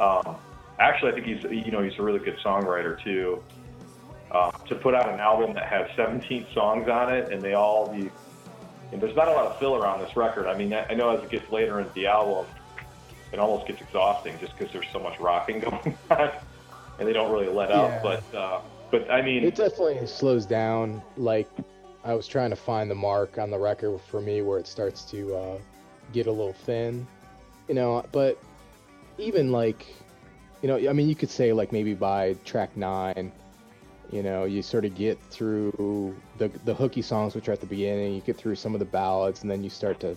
Um, 0.00 0.36
actually, 0.78 1.12
I 1.12 1.14
think 1.14 1.26
he's 1.26 1.42
you 1.64 1.70
know 1.70 1.82
he's 1.82 1.98
a 1.98 2.02
really 2.02 2.20
good 2.20 2.38
songwriter 2.38 3.02
too. 3.02 3.42
Uh, 4.30 4.50
to 4.50 4.74
put 4.74 4.94
out 4.94 5.08
an 5.08 5.20
album 5.20 5.54
that 5.54 5.66
has 5.66 5.88
17 5.94 6.46
songs 6.52 6.88
on 6.88 7.12
it, 7.12 7.32
and 7.32 7.40
they 7.40 7.54
all 7.54 7.88
be 7.94 8.10
and 8.92 9.00
there's 9.00 9.16
not 9.16 9.28
a 9.28 9.32
lot 9.32 9.46
of 9.46 9.58
filler 9.58 9.86
on 9.86 10.00
this 10.00 10.16
record. 10.16 10.46
I 10.46 10.56
mean, 10.56 10.72
I 10.72 10.94
know 10.94 11.10
as 11.10 11.22
it 11.22 11.30
gets 11.30 11.50
later 11.50 11.80
into 11.80 11.92
the 11.94 12.06
album, 12.06 12.46
it 13.32 13.38
almost 13.38 13.66
gets 13.66 13.80
exhausting 13.80 14.38
just 14.40 14.56
because 14.56 14.72
there's 14.72 14.88
so 14.92 14.98
much 14.98 15.18
rocking 15.18 15.60
going 15.60 15.96
on, 16.10 16.30
and 16.98 17.08
they 17.08 17.12
don't 17.12 17.32
really 17.32 17.48
let 17.48 17.70
yeah. 17.70 17.76
up. 17.76 18.02
But 18.02 18.34
uh, 18.34 18.60
but 18.90 19.10
I 19.10 19.22
mean, 19.22 19.44
it 19.44 19.54
definitely 19.54 20.06
slows 20.06 20.46
down. 20.46 21.02
Like 21.16 21.50
I 22.04 22.14
was 22.14 22.26
trying 22.26 22.50
to 22.50 22.56
find 22.56 22.90
the 22.90 22.94
mark 22.94 23.38
on 23.38 23.50
the 23.50 23.58
record 23.58 24.00
for 24.00 24.20
me 24.20 24.42
where 24.42 24.58
it 24.58 24.66
starts 24.66 25.02
to 25.10 25.34
uh, 25.34 25.58
get 26.12 26.26
a 26.26 26.30
little 26.30 26.52
thin, 26.52 27.06
you 27.68 27.74
know. 27.74 28.04
But 28.12 28.38
even 29.18 29.50
like, 29.50 29.86
you 30.62 30.68
know, 30.68 30.88
I 30.88 30.92
mean, 30.92 31.08
you 31.08 31.14
could 31.14 31.30
say 31.30 31.52
like 31.52 31.72
maybe 31.72 31.94
by 31.94 32.34
track 32.44 32.76
nine, 32.76 33.32
you 34.12 34.22
know, 34.22 34.44
you 34.44 34.62
sort 34.62 34.84
of 34.84 34.94
get 34.94 35.20
through 35.30 36.14
the 36.38 36.48
the 36.64 36.74
hooky 36.74 37.02
songs 37.02 37.34
which 37.34 37.48
are 37.48 37.52
at 37.52 37.60
the 37.60 37.66
beginning. 37.66 38.14
You 38.14 38.20
get 38.20 38.36
through 38.36 38.54
some 38.54 38.74
of 38.74 38.78
the 38.78 38.86
ballads, 38.86 39.42
and 39.42 39.50
then 39.50 39.64
you 39.64 39.70
start 39.70 39.98
to, 40.00 40.16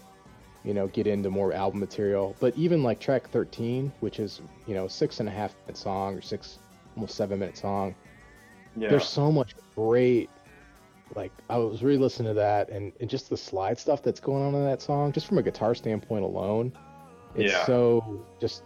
you 0.70 0.76
know, 0.76 0.86
get 0.90 1.08
into 1.08 1.32
more 1.32 1.52
album 1.52 1.80
material. 1.80 2.36
But 2.40 2.56
even 2.56 2.84
like 2.84 3.00
track 3.00 3.28
thirteen, 3.32 3.92
which 4.02 4.20
is 4.20 4.40
you 4.68 4.76
know 4.76 4.88
six 4.88 5.20
and 5.20 5.28
a 5.28 5.32
half 5.32 5.56
minute 5.66 5.78
song 5.78 6.16
or 6.16 6.22
six 6.22 6.60
almost 6.96 7.16
seven 7.16 7.40
minute 7.40 7.58
song. 7.58 7.96
Yeah. 8.78 8.90
There's 8.90 9.08
so 9.08 9.32
much 9.32 9.56
great 9.76 10.30
like 11.16 11.32
I 11.50 11.58
was 11.58 11.82
really 11.82 11.98
listening 11.98 12.28
to 12.28 12.34
that 12.36 12.70
and, 12.70 12.94
and 13.00 13.10
just 13.10 13.32
the 13.32 13.38
slide 13.38 13.80
stuff 13.80 14.04
that's 14.04 14.20
going 14.20 14.44
on 14.44 14.54
in 14.54 14.64
that 14.66 14.80
song, 14.80 15.12
just 15.12 15.26
from 15.26 15.40
a 15.40 15.42
guitar 15.42 15.74
standpoint 15.74 16.24
alone, 16.24 16.72
it's 17.34 17.52
yeah. 17.52 17.66
so 17.66 18.24
just 18.40 18.62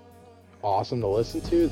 awesome 0.62 1.00
to 1.00 1.08
listen 1.08 1.40
to. 1.40 1.72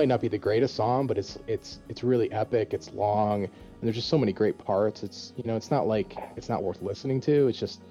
Might 0.00 0.08
not 0.08 0.22
be 0.22 0.28
the 0.28 0.38
greatest 0.38 0.76
song, 0.76 1.06
but 1.06 1.18
it's 1.18 1.38
it's 1.46 1.80
it's 1.90 2.02
really 2.02 2.32
epic. 2.32 2.72
It's 2.72 2.90
long, 2.94 3.44
and 3.44 3.52
there's 3.82 3.96
just 3.96 4.08
so 4.08 4.16
many 4.16 4.32
great 4.32 4.56
parts. 4.56 5.02
It's 5.02 5.34
you 5.36 5.44
know, 5.44 5.56
it's 5.56 5.70
not 5.70 5.86
like 5.86 6.16
it's 6.36 6.48
not 6.48 6.62
worth 6.62 6.80
listening 6.80 7.20
to. 7.22 7.48
It's 7.48 7.58
just 7.58 7.82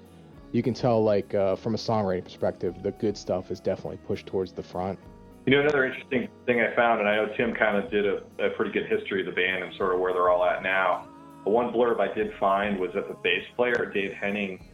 you 0.50 0.60
can 0.60 0.74
tell 0.74 1.04
like 1.04 1.32
uh, 1.36 1.54
from 1.54 1.74
a 1.74 1.78
songwriting 1.78 2.24
perspective, 2.24 2.82
the 2.82 2.90
good 2.90 3.16
stuff 3.16 3.52
is 3.52 3.60
definitely 3.60 3.98
pushed 4.08 4.26
towards 4.26 4.50
the 4.50 4.62
front. 4.62 4.98
You 5.46 5.52
know, 5.52 5.60
another 5.60 5.84
interesting 5.84 6.28
thing 6.46 6.60
I 6.60 6.74
found, 6.74 6.98
and 6.98 7.08
I 7.08 7.14
know 7.14 7.28
Tim 7.36 7.54
kind 7.54 7.76
of 7.76 7.88
did 7.92 8.04
a, 8.06 8.22
a 8.44 8.50
pretty 8.50 8.72
good 8.72 8.86
history 8.86 9.20
of 9.20 9.26
the 9.26 9.32
band 9.32 9.62
and 9.62 9.72
sort 9.76 9.94
of 9.94 10.00
where 10.00 10.12
they're 10.12 10.30
all 10.30 10.44
at 10.44 10.64
now. 10.64 11.06
But 11.44 11.52
one 11.52 11.72
blurb 11.72 12.00
I 12.00 12.12
did 12.12 12.32
find 12.40 12.80
was 12.80 12.90
that 12.94 13.06
the 13.06 13.14
bass 13.22 13.44
player 13.54 13.88
Dave 13.94 14.14
Henning 14.14 14.68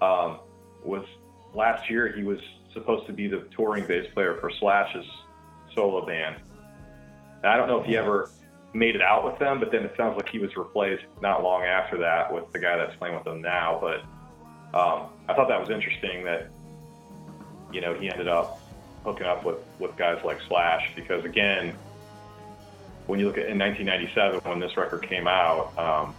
um, 0.00 0.40
was 0.82 1.04
last 1.52 1.90
year 1.90 2.10
he 2.10 2.24
was 2.24 2.38
supposed 2.72 3.06
to 3.06 3.12
be 3.12 3.28
the 3.28 3.46
touring 3.54 3.86
bass 3.86 4.06
player 4.14 4.38
for 4.40 4.50
Slash's 4.58 5.06
solo 5.74 6.06
band 6.06 6.36
I 7.44 7.56
don't 7.56 7.68
know 7.68 7.80
if 7.80 7.86
he 7.86 7.96
ever 7.96 8.30
made 8.72 8.96
it 8.96 9.02
out 9.02 9.24
with 9.24 9.38
them, 9.38 9.60
but 9.60 9.70
then 9.70 9.84
it 9.84 9.94
sounds 9.96 10.16
like 10.16 10.28
he 10.28 10.38
was 10.38 10.56
replaced 10.56 11.04
not 11.20 11.42
long 11.42 11.62
after 11.62 11.98
that 11.98 12.32
with 12.32 12.50
the 12.52 12.58
guy 12.58 12.76
that's 12.76 12.96
playing 12.96 13.14
with 13.14 13.24
them 13.24 13.40
now. 13.40 13.78
But 13.80 14.00
um, 14.76 15.10
I 15.28 15.34
thought 15.34 15.48
that 15.48 15.60
was 15.60 15.70
interesting 15.70 16.24
that 16.24 16.50
you 17.72 17.80
know 17.80 17.94
he 17.94 18.10
ended 18.10 18.28
up 18.28 18.60
hooking 19.04 19.26
up 19.26 19.44
with 19.44 19.58
with 19.78 19.96
guys 19.96 20.18
like 20.24 20.38
Slash 20.48 20.82
because 20.96 21.24
again, 21.24 21.76
when 23.06 23.20
you 23.20 23.26
look 23.26 23.38
at 23.38 23.46
in 23.46 23.58
1997 23.58 24.40
when 24.44 24.60
this 24.60 24.76
record 24.76 25.08
came 25.08 25.28
out, 25.28 25.76
um, 25.78 26.14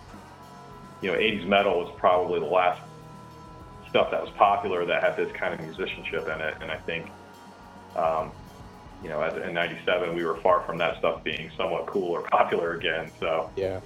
you 1.02 1.12
know 1.12 1.18
80s 1.18 1.48
metal 1.48 1.80
was 1.80 1.94
probably 1.98 2.40
the 2.40 2.46
last 2.46 2.82
stuff 3.90 4.12
that 4.12 4.22
was 4.22 4.32
popular 4.38 4.86
that 4.86 5.04
had 5.04 5.18
this 5.18 5.32
kind 5.38 5.54
of 5.54 5.60
musicianship 5.60 6.28
in 6.28 6.42
it, 6.42 6.56
and 6.62 6.72
I 6.72 6.78
think. 6.78 7.10
Um, 7.96 8.34
you 9.04 9.10
know, 9.10 9.24
in 9.24 9.54
'97, 9.54 10.16
we 10.16 10.24
were 10.24 10.38
far 10.38 10.64
from 10.66 10.78
that 10.80 10.98
stuff 10.98 11.24
being 11.24 11.52
somewhat 11.58 11.88
cool 11.88 12.12
or 12.12 12.24
popular 12.24 12.74
again. 12.74 13.12
So 13.20 13.52
yeah, 13.56 13.80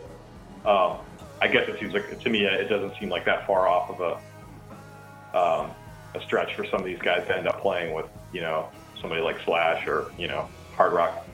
um, 0.65 0.99
I 1.41 1.47
guess 1.47 1.67
it 1.67 1.79
seems 1.79 1.93
like 1.93 2.19
to 2.19 2.29
me 2.29 2.45
it 2.45 2.69
doesn't 2.69 2.97
seem 2.99 3.09
like 3.09 3.25
that 3.25 3.45
far 3.47 3.67
off 3.67 3.89
of 3.89 4.01
a 4.01 5.37
um, 5.37 5.71
a 6.15 6.21
stretch 6.21 6.55
for 6.55 6.65
some 6.65 6.79
of 6.79 6.85
these 6.85 6.99
guys 6.99 7.25
to 7.27 7.37
end 7.37 7.47
up 7.47 7.61
playing 7.61 7.93
with, 7.93 8.07
you 8.33 8.41
know, 8.41 8.69
somebody 8.99 9.21
like 9.21 9.37
Slash 9.45 9.85
or 9.87 10.11
you 10.17 10.27
know, 10.27 10.47
hard 10.75 10.93
rock 10.93 11.25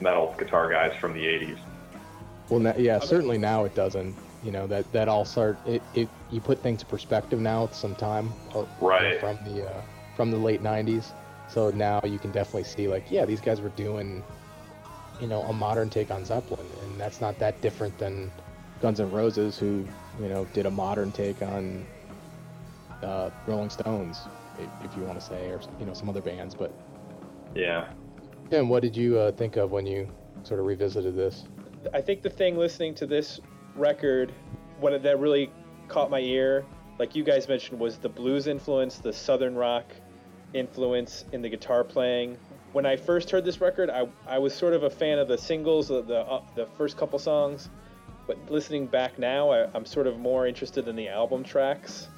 metal 0.00 0.34
guitar 0.38 0.70
guys 0.70 0.92
from 1.00 1.12
the 1.12 1.24
'80s. 1.24 1.58
Well, 2.48 2.78
yeah, 2.78 3.00
certainly 3.00 3.38
now 3.38 3.64
it 3.64 3.74
doesn't. 3.74 4.14
You 4.42 4.52
know 4.52 4.66
that 4.68 4.90
that 4.92 5.08
all 5.08 5.24
start 5.24 5.58
it, 5.66 5.82
it 5.94 6.08
you 6.30 6.40
put 6.40 6.62
things 6.62 6.82
in 6.82 6.88
perspective 6.88 7.40
now 7.40 7.62
with 7.62 7.74
some 7.74 7.96
time 7.96 8.32
right 8.80 9.18
from 9.18 9.38
the 9.44 9.68
uh, 9.68 9.82
from 10.14 10.30
the 10.30 10.36
late 10.36 10.62
'90s 10.62 11.12
So 11.48 11.70
now 11.70 12.00
you 12.04 12.18
can 12.18 12.32
definitely 12.32 12.64
see 12.64 12.88
like, 12.88 13.10
yeah, 13.10 13.24
these 13.24 13.40
guys 13.40 13.60
were 13.60 13.68
doing, 13.70 14.22
you 15.20 15.26
know, 15.26 15.42
a 15.42 15.52
modern 15.52 15.88
take 15.88 16.10
on 16.10 16.24
Zeppelin, 16.24 16.66
and 16.82 17.00
that's 17.00 17.20
not 17.20 17.38
that 17.38 17.60
different 17.60 17.96
than 17.98 18.30
Guns 18.80 19.00
N' 19.00 19.10
Roses, 19.10 19.58
who 19.58 19.86
you 20.20 20.28
know 20.28 20.44
did 20.52 20.66
a 20.66 20.70
modern 20.70 21.12
take 21.12 21.40
on 21.42 21.86
uh, 23.02 23.30
Rolling 23.46 23.70
Stones, 23.70 24.28
if, 24.58 24.68
if 24.84 24.96
you 24.96 25.04
want 25.04 25.18
to 25.20 25.24
say, 25.24 25.48
or 25.50 25.60
you 25.78 25.86
know 25.86 25.94
some 25.94 26.08
other 26.08 26.20
bands. 26.20 26.54
But 26.54 26.72
Yeah. 27.54 27.86
and 28.50 28.68
what 28.68 28.82
did 28.82 28.96
you 28.96 29.18
uh, 29.18 29.32
think 29.32 29.56
of 29.56 29.70
when 29.70 29.86
you 29.86 30.08
sort 30.42 30.60
of 30.60 30.66
revisited 30.66 31.16
this? 31.16 31.44
I 31.94 32.00
think 32.00 32.22
the 32.22 32.30
thing 32.30 32.58
listening 32.58 32.94
to 32.96 33.06
this 33.06 33.40
record, 33.76 34.32
what 34.80 35.00
that 35.02 35.18
really 35.18 35.50
caught 35.88 36.10
my 36.10 36.20
ear, 36.20 36.66
like 36.98 37.14
you 37.14 37.22
guys 37.22 37.48
mentioned, 37.48 37.78
was 37.78 37.98
the 37.98 38.08
blues 38.08 38.46
influence, 38.46 38.98
the 38.98 39.12
southern 39.12 39.54
rock 39.54 39.86
influence 40.56 41.24
in 41.32 41.42
the 41.42 41.48
guitar 41.48 41.84
playing. 41.84 42.38
When 42.72 42.86
I 42.86 42.96
first 42.96 43.30
heard 43.30 43.44
this 43.44 43.60
record, 43.60 43.90
I, 43.90 44.08
I 44.26 44.38
was 44.38 44.54
sort 44.54 44.72
of 44.72 44.82
a 44.82 44.90
fan 44.90 45.18
of 45.18 45.28
the 45.28 45.38
singles, 45.38 45.88
the 45.88 46.02
the, 46.02 46.20
uh, 46.20 46.42
the 46.54 46.66
first 46.76 46.96
couple 46.96 47.18
songs, 47.18 47.68
but 48.26 48.38
listening 48.50 48.86
back 48.86 49.18
now, 49.18 49.50
I, 49.50 49.68
I'm 49.74 49.86
sort 49.86 50.06
of 50.06 50.18
more 50.18 50.46
interested 50.46 50.88
in 50.88 50.96
the 50.96 51.08
album 51.08 51.44
tracks. 51.44 52.08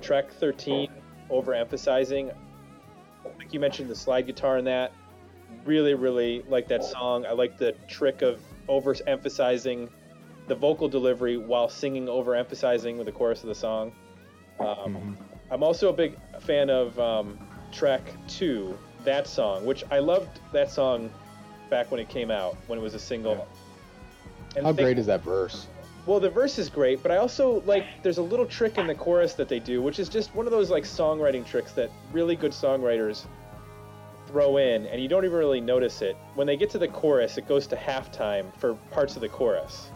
Track 0.00 0.32
13, 0.32 0.88
overemphasizing. 1.30 2.34
Like 3.38 3.52
you 3.52 3.60
mentioned, 3.60 3.90
the 3.90 3.94
slide 3.94 4.26
guitar 4.26 4.58
in 4.58 4.64
that. 4.64 4.92
Really, 5.64 5.94
really 5.94 6.42
like 6.48 6.68
that 6.68 6.82
song. 6.82 7.26
I 7.26 7.32
like 7.32 7.58
the 7.58 7.72
trick 7.86 8.22
of 8.22 8.40
overemphasizing 8.68 9.88
the 10.48 10.54
vocal 10.54 10.88
delivery 10.88 11.36
while 11.36 11.68
singing 11.68 12.06
overemphasizing 12.06 12.96
with 12.96 13.06
the 13.06 13.12
chorus 13.12 13.42
of 13.42 13.48
the 13.48 13.54
song. 13.54 13.92
Um, 14.58 15.16
I'm 15.50 15.62
also 15.62 15.88
a 15.88 15.92
big 15.92 16.16
fan 16.40 16.70
of 16.70 16.98
um, 16.98 17.38
track 17.72 18.02
two, 18.28 18.78
that 19.04 19.26
song, 19.26 19.64
which 19.64 19.84
I 19.90 19.98
loved 19.98 20.40
that 20.52 20.70
song 20.70 21.10
back 21.70 21.90
when 21.90 22.00
it 22.00 22.08
came 22.08 22.30
out, 22.30 22.56
when 22.66 22.78
it 22.78 22.82
was 22.82 22.94
a 22.94 22.98
single. 22.98 23.46
And 24.54 24.64
How 24.66 24.72
think- 24.72 24.84
great 24.86 24.98
is 24.98 25.06
that 25.06 25.22
verse? 25.22 25.66
well, 26.04 26.18
the 26.18 26.30
verse 26.30 26.58
is 26.58 26.68
great, 26.68 27.02
but 27.02 27.12
I 27.12 27.16
also 27.16 27.62
like 27.64 28.02
there's 28.02 28.18
a 28.18 28.22
little 28.22 28.46
trick 28.46 28.76
in 28.78 28.86
the 28.86 28.94
chorus 28.94 29.34
that 29.34 29.48
they 29.48 29.60
do, 29.60 29.80
which 29.80 29.98
is 29.98 30.08
just 30.08 30.34
one 30.34 30.46
of 30.46 30.52
those 30.52 30.70
like 30.70 30.84
songwriting 30.84 31.46
tricks 31.46 31.72
that 31.72 31.90
really 32.12 32.36
good 32.36 32.52
songwriters 32.52 33.24
throw 34.26 34.56
in, 34.56 34.86
and 34.86 35.00
you 35.00 35.08
don't 35.08 35.24
even 35.24 35.36
really 35.36 35.60
notice 35.60 36.02
it. 36.02 36.16
When 36.34 36.46
they 36.46 36.56
get 36.56 36.70
to 36.70 36.78
the 36.78 36.88
chorus, 36.88 37.38
it 37.38 37.46
goes 37.46 37.66
to 37.68 37.76
halftime 37.76 38.52
for 38.58 38.74
parts 38.90 39.14
of 39.14 39.22
the 39.22 39.28
chorus. 39.28 39.90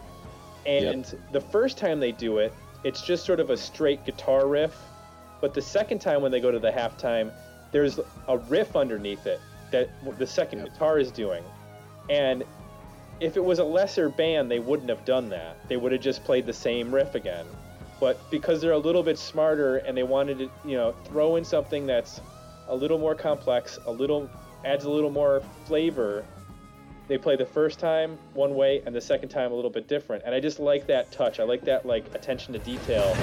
And 0.65 1.05
the 1.31 1.41
first 1.41 1.77
time 1.77 1.99
they 1.99 2.11
do 2.11 2.39
it, 2.39 2.53
it's 2.83 3.01
just 3.01 3.25
sort 3.25 3.39
of 3.39 3.49
a 3.49 3.57
straight 3.57 4.05
guitar 4.05 4.47
riff, 4.47 4.77
but 5.41 5.53
the 5.53 5.61
second 5.61 5.99
time 5.99 6.21
when 6.21 6.31
they 6.31 6.39
go 6.39 6.51
to 6.51 6.59
the 6.59 6.71
halftime, 6.71 7.31
there's 7.71 7.99
a 8.27 8.37
riff 8.37 8.75
underneath 8.75 9.25
it 9.25 9.39
that 9.71 9.89
the 10.17 10.27
second 10.27 10.59
Yep. 10.59 10.73
guitar 10.73 10.99
is 10.99 11.11
doing. 11.11 11.43
And 12.09 12.43
if 13.19 13.35
it 13.35 13.43
was 13.43 13.59
a 13.59 13.63
lesser 13.63 14.09
band, 14.09 14.49
they 14.49 14.59
wouldn't 14.59 14.89
have 14.89 15.03
done 15.05 15.29
that. 15.29 15.57
They 15.67 15.77
would 15.77 15.91
have 15.91 16.01
just 16.01 16.23
played 16.23 16.45
the 16.45 16.53
same 16.53 16.93
riff 16.93 17.15
again. 17.15 17.45
But 17.99 18.19
because 18.29 18.61
they're 18.61 18.71
a 18.73 18.77
little 18.77 19.01
bit 19.03 19.17
smarter 19.17 19.77
and 19.77 19.97
they 19.97 20.03
wanted 20.03 20.37
to, 20.39 20.49
you 20.63 20.77
know, 20.77 20.93
throw 21.05 21.35
in 21.35 21.43
something 21.43 21.87
that's 21.87 22.21
a 22.67 22.75
little 22.75 22.99
more 22.99 23.15
complex, 23.15 23.79
a 23.85 23.91
little 23.91 24.29
adds 24.63 24.85
a 24.85 24.89
little 24.89 25.09
more 25.09 25.41
flavor, 25.65 26.23
they 27.07 27.17
play 27.17 27.35
the 27.35 27.45
first 27.45 27.79
time 27.79 28.17
one 28.33 28.53
way 28.55 28.81
and 28.85 28.93
the 28.93 29.01
second 29.01 29.29
time 29.29 29.51
a 29.51 29.55
little 29.55 29.71
bit 29.71 29.87
different. 29.87 30.23
And 30.25 30.35
I 30.35 30.39
just 30.39 30.59
like 30.59 30.85
that 30.87 31.11
touch. 31.11 31.39
I 31.39 31.43
like 31.43 31.63
that 31.63 31.85
like 31.85 32.05
attention 32.13 32.53
to 32.53 32.59
detail. 32.59 33.15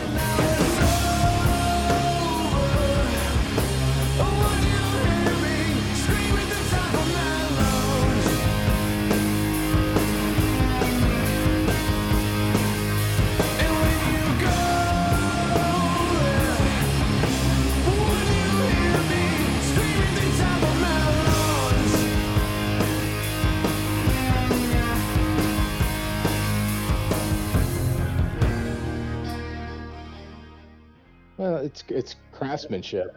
It's 31.89 32.15
it's 32.15 32.17
craftsmanship. 32.33 33.17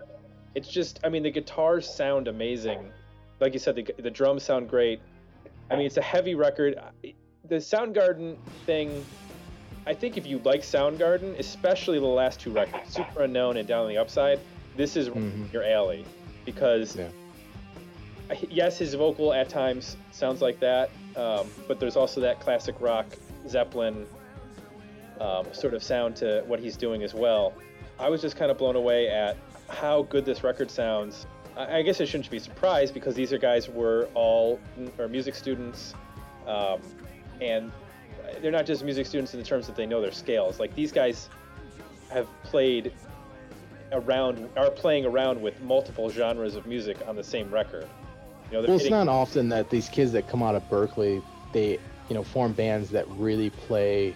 It's 0.56 0.70
just, 0.70 1.00
I 1.04 1.10
mean, 1.10 1.24
the 1.24 1.32
guitars 1.32 1.88
sound 1.88 2.28
amazing. 2.28 2.92
Like 3.40 3.54
you 3.54 3.60
said, 3.60 3.76
the, 3.76 3.88
the 4.00 4.10
drums 4.10 4.44
sound 4.44 4.70
great. 4.70 5.00
I 5.70 5.76
mean, 5.76 5.86
it's 5.86 5.98
a 5.98 6.02
heavy 6.02 6.34
record. 6.34 6.80
The 7.48 7.56
Soundgarden 7.56 8.38
thing, 8.66 9.06
I 9.86 9.94
think 9.94 10.18
if 10.18 10.26
you 10.26 10.40
like 10.40 10.62
Soundgarden, 10.62 11.38
especially 11.38 12.00
the 12.00 12.06
last 12.06 12.40
two 12.40 12.52
records, 12.52 12.96
Superunknown 12.96 13.60
and 13.60 13.68
Down 13.68 13.84
on 13.84 13.90
the 13.90 13.98
Upside, 13.98 14.40
this 14.76 14.96
is 14.96 15.10
Mhm. 15.10 15.52
your 15.54 15.64
alley. 15.64 16.06
Because, 16.46 16.96
Yeah. 16.96 17.10
Yes, 18.50 18.78
his 18.78 18.94
vocal 18.94 19.34
at 19.34 19.48
times 19.48 19.96
sounds 20.12 20.42
like 20.42 20.60
that, 20.60 20.90
um, 21.16 21.48
but 21.68 21.80
there's 21.80 21.96
also 21.96 22.20
that 22.22 22.42
classic 22.42 22.76
rock 22.82 23.06
Zeppelin 23.48 24.06
um, 25.22 25.52
sort 25.54 25.74
of 25.74 25.82
sound 25.82 26.16
to 26.18 26.44
what 26.46 26.60
he's 26.60 26.76
doing 26.78 27.04
as 27.04 27.14
well. 27.14 27.54
I 28.00 28.10
was 28.10 28.22
just 28.22 28.36
kind 28.36 28.52
of 28.52 28.58
blown 28.58 28.76
away 28.76 29.08
at 29.10 29.38
how 29.70 30.04
good 30.04 30.26
this 30.26 30.44
record 30.44 30.70
sounds. 30.72 31.26
I 31.56 31.78
I 31.78 31.82
guess 31.82 32.00
I 32.02 32.06
shouldn't 32.06 32.30
be 32.30 32.40
surprised 32.40 32.94
because 32.94 33.16
these 33.16 33.34
are 33.34 33.38
guys 33.38 33.66
who 33.66 33.74
were 33.74 34.08
all 34.14 34.60
are 35.00 35.08
music 35.08 35.36
students, 35.36 35.94
um, 36.46 36.80
and 37.42 37.72
they're 38.42 38.52
not 38.52 38.66
just 38.66 38.84
music 38.84 39.06
students 39.08 39.34
in 39.34 39.40
the 39.40 39.46
terms 39.46 39.68
that 39.68 39.76
they 39.76 39.86
know 39.86 40.02
their 40.02 40.12
scales. 40.12 40.60
Like 40.60 40.76
these 40.76 40.92
guys 40.92 41.30
have 42.12 42.28
played 42.44 42.92
around, 43.92 44.48
are 44.58 44.70
playing 44.70 45.06
around 45.06 45.42
with 45.42 45.60
multiple 45.62 46.10
genres 46.10 46.56
of 46.56 46.66
music 46.66 46.98
on 47.08 47.16
the 47.16 47.24
same 47.24 47.50
record. 47.50 47.88
You 48.52 48.58
know, 48.58 48.68
Well, 48.68 48.76
it's 48.76 48.84
hitting- 48.84 48.98
not 48.98 49.08
often 49.10 49.50
that 49.50 49.70
these 49.70 49.90
kids 49.90 50.12
that 50.14 50.28
come 50.28 50.44
out 50.44 50.56
of 50.56 50.70
Berklee, 50.70 51.22
they 51.54 51.80
you 52.10 52.14
know 52.16 52.24
form 52.24 52.54
bands 52.54 52.90
that 52.92 53.08
really 53.12 53.50
play 53.50 54.14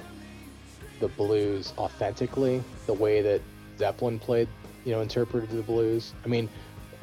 the 0.99 1.07
blues 1.09 1.73
authentically, 1.77 2.63
the 2.85 2.93
way 2.93 3.21
that 3.21 3.41
Zeppelin 3.81 4.19
played, 4.19 4.47
you 4.85 4.91
know, 4.91 5.01
interpreted 5.01 5.49
the 5.49 5.63
blues. 5.63 6.13
I 6.23 6.27
mean, 6.27 6.47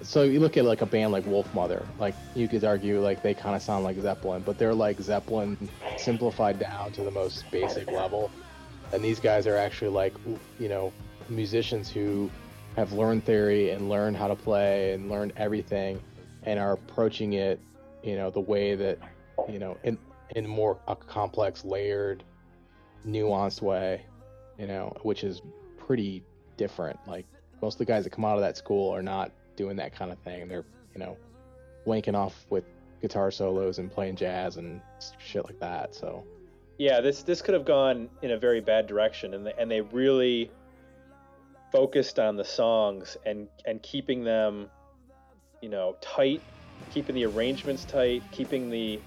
so 0.02 0.22
you 0.22 0.38
look 0.38 0.56
at 0.56 0.64
like 0.64 0.80
a 0.80 0.86
band 0.86 1.10
like 1.10 1.24
Wolfmother, 1.24 1.84
like 1.98 2.14
you 2.36 2.46
could 2.46 2.62
argue 2.62 3.00
like 3.00 3.20
they 3.20 3.34
kind 3.34 3.56
of 3.56 3.62
sound 3.62 3.82
like 3.82 3.98
Zeppelin, 4.00 4.42
but 4.46 4.56
they're 4.56 4.74
like 4.74 5.00
Zeppelin 5.00 5.68
simplified 5.96 6.60
down 6.60 6.92
to 6.92 7.02
the 7.02 7.10
most 7.10 7.50
basic 7.50 7.90
level. 7.90 8.30
And 8.92 9.02
these 9.02 9.18
guys 9.18 9.48
are 9.48 9.56
actually 9.56 9.90
like 9.90 10.14
you 10.60 10.68
know 10.68 10.92
musicians 11.28 11.90
who 11.90 12.30
have 12.76 12.92
learned 12.92 13.24
theory 13.24 13.70
and 13.70 13.88
learned 13.88 14.16
how 14.16 14.28
to 14.28 14.36
play 14.36 14.92
and 14.92 15.10
learned 15.10 15.32
everything 15.36 16.00
and 16.44 16.60
are 16.60 16.74
approaching 16.74 17.32
it, 17.32 17.58
you 18.04 18.14
know, 18.14 18.30
the 18.30 18.40
way 18.40 18.76
that, 18.76 18.98
you 19.48 19.58
know, 19.58 19.76
in 19.82 19.98
in 20.36 20.46
more 20.46 20.78
a 20.86 20.94
complex, 20.94 21.64
layered, 21.64 22.22
nuanced 23.04 23.62
way, 23.62 24.02
you 24.58 24.68
know, 24.68 24.96
which 25.02 25.24
is 25.24 25.42
pretty 25.76 26.22
different. 26.59 26.99
Like 27.07 27.25
most 27.62 27.77
of 27.77 27.79
the 27.79 27.87
guys 27.87 28.05
that 28.05 28.11
come 28.11 28.27
out 28.27 28.35
of 28.37 28.42
that 28.42 28.59
school 28.59 28.94
are 28.94 29.03
not 29.03 29.33
doing 29.57 29.77
that 29.77 29.94
kind 29.94 30.12
of 30.12 30.18
thing. 30.18 30.47
They're, 30.49 30.66
you 30.94 31.01
know, 31.01 31.16
wanking 31.87 32.14
off 32.14 32.44
with 32.51 32.64
guitar 33.01 33.31
solos 33.31 33.79
and 33.79 33.90
playing 33.90 34.16
jazz 34.16 34.59
and 34.59 34.83
shit 35.18 35.47
like 35.47 35.59
that. 35.61 35.94
So 35.94 36.25
yeah, 36.79 37.01
this 37.01 37.23
this 37.23 37.42
could 37.42 37.55
have 37.55 37.64
gone 37.64 38.09
in 38.23 38.31
a 38.31 38.38
very 38.38 38.61
bad 38.61 38.87
direction, 38.87 39.35
and 39.35 39.47
and 39.59 39.71
they 39.71 39.81
really 39.81 40.51
focused 41.73 42.18
on 42.18 42.37
the 42.37 42.44
songs 42.44 43.16
and 43.27 43.49
and 43.66 43.83
keeping 43.83 44.23
them, 44.23 44.71
you 45.61 45.68
know, 45.68 45.97
tight, 46.01 46.40
keeping 46.92 47.14
the 47.14 47.27
arrangements 47.27 47.85
tight, 47.85 48.23
keeping 48.31 48.71
the. 48.71 49.01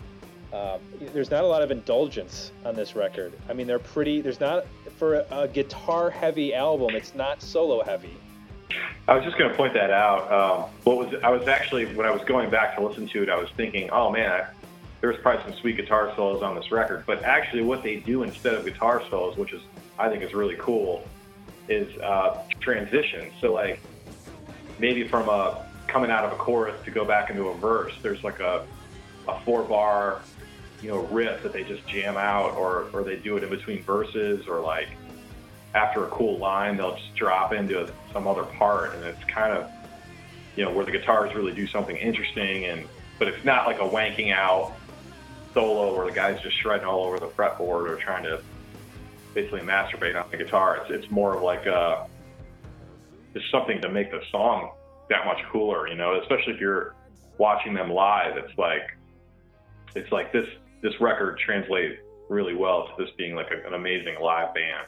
Uh, 0.54 0.80
there's 1.14 1.32
not 1.32 1.44
a 1.44 1.48
lot 1.48 1.62
of 1.62 1.72
indulgence 1.72 2.52
on 2.66 2.76
this 2.76 2.96
record. 2.96 3.32
I 3.50 3.54
mean, 3.54 3.68
they're 3.68 3.80
pretty. 3.80 4.22
There's 4.22 4.40
not 4.40 4.66
for 4.98 5.26
a, 5.32 5.48
guitar-heavy 5.48 6.54
album. 6.54 6.96
It's 6.96 7.16
not 7.16 7.42
solo-heavy. 7.42 8.16
I 9.08 9.16
was 9.16 9.24
just 9.24 9.38
going 9.38 9.50
to 9.50 9.56
point 9.56 9.74
that 9.74 9.92
out. 9.92 10.32
Um, 10.32 10.70
what 10.84 10.98
was 10.98 11.22
I 11.24 11.30
was 11.30 11.48
actually 11.48 11.86
when 11.96 12.06
I 12.06 12.12
was 12.12 12.24
going 12.24 12.50
back 12.50 12.76
to 12.76 12.86
listen 12.86 13.08
to 13.08 13.24
it, 13.24 13.30
I 13.30 13.38
was 13.38 13.50
thinking, 13.56 13.90
oh 13.92 14.12
man, 14.12 14.30
I, 14.30 14.48
there 15.00 15.10
was 15.10 15.20
probably 15.22 15.44
some 15.50 15.60
sweet 15.60 15.78
guitar 15.78 16.14
solos 16.16 16.44
on 16.44 16.56
this 16.56 16.72
record. 16.72 17.04
But 17.06 17.24
actually, 17.24 17.64
what 17.64 17.82
they 17.82 17.98
do 17.98 18.24
instead 18.24 18.54
of 18.54 18.66
guitar 18.66 19.02
solos, 19.10 19.38
which 19.38 19.54
is 19.54 19.62
I 19.98 20.10
think 20.10 20.22
is 20.22 20.34
really 20.34 20.56
cool, 20.60 21.08
is 21.70 21.98
uh, 22.00 22.44
transition. 22.60 23.32
So 23.40 23.54
like 23.54 23.80
maybe 24.80 25.08
from 25.08 25.30
a 25.30 25.66
coming 25.88 26.12
out 26.12 26.26
of 26.26 26.34
a 26.34 26.36
chorus 26.36 26.76
to 26.86 26.92
go 26.92 27.06
back 27.06 27.30
into 27.30 27.48
a 27.48 27.56
verse, 27.56 27.94
there's 28.02 28.24
like 28.24 28.42
a 28.42 28.66
a 29.28 29.40
four 29.42 29.64
bar 29.64 30.22
you 30.82 30.90
know 30.90 31.00
riff 31.08 31.44
that 31.44 31.54
they 31.54 31.64
just 31.64 31.88
jam 31.88 32.18
out, 32.18 32.56
or 32.56 32.90
or 32.94 33.04
they 33.04 33.18
do 33.18 33.38
it 33.38 33.44
in 33.44 33.50
between 33.50 33.84
verses, 33.84 34.48
or 34.48 34.62
like 34.62 34.90
after 35.74 36.06
a 36.06 36.10
cool 36.10 36.38
line, 36.38 36.78
they'll 36.78 36.96
just 36.96 37.16
drop 37.16 37.54
into 37.54 37.94
some 38.12 38.28
other 38.28 38.44
part, 38.44 38.96
and 38.96 39.04
it's 39.04 39.24
kind 39.26 39.54
of 39.54 39.70
you 40.56 40.66
know, 40.66 40.72
where 40.72 40.86
the 40.86 40.92
guitars 40.92 41.34
really 41.34 41.54
do 41.54 41.68
something 41.68 41.96
interesting, 41.98 42.66
and 42.66 42.88
but 43.20 43.28
it's 43.28 43.44
not 43.46 43.68
like 43.68 43.78
a 43.78 43.88
wanking 43.88 44.34
out 44.34 44.74
solo 45.54 45.96
where 45.96 46.06
the 46.06 46.12
guy's 46.12 46.42
just 46.42 46.60
shredding 46.62 46.86
all 46.86 47.04
over 47.04 47.20
the 47.20 47.28
fretboard 47.28 47.90
or 47.90 47.98
trying 47.98 48.24
to 48.24 48.42
basically 49.34 49.62
masturbate 49.62 50.22
on 50.22 50.30
the 50.32 50.38
guitar. 50.38 50.78
It's 50.78 51.04
it's 51.04 51.12
more 51.12 51.36
of 51.36 51.44
like 51.44 51.66
a 51.66 52.08
just 53.34 53.50
something 53.52 53.82
to 53.82 53.90
make 53.90 54.12
the 54.12 54.22
song 54.32 54.72
that 55.10 55.26
much 55.26 55.40
cooler, 55.52 55.88
you 55.88 55.96
know. 55.96 56.20
Especially 56.20 56.54
if 56.54 56.60
you're 56.60 56.96
watching 57.38 57.74
them 57.74 57.92
live, 57.92 58.38
it's 58.38 58.58
like 58.58 58.98
it's 59.96 60.12
like 60.12 60.34
this 60.34 60.48
this 60.82 60.94
record 61.00 61.40
translates 61.40 62.00
really 62.30 62.56
well 62.56 62.88
to 62.88 63.04
this 63.04 63.14
being 63.18 63.36
like 63.36 63.48
a, 63.52 63.68
an 63.68 63.74
amazing 63.74 64.16
live 64.22 64.54
band. 64.54 64.88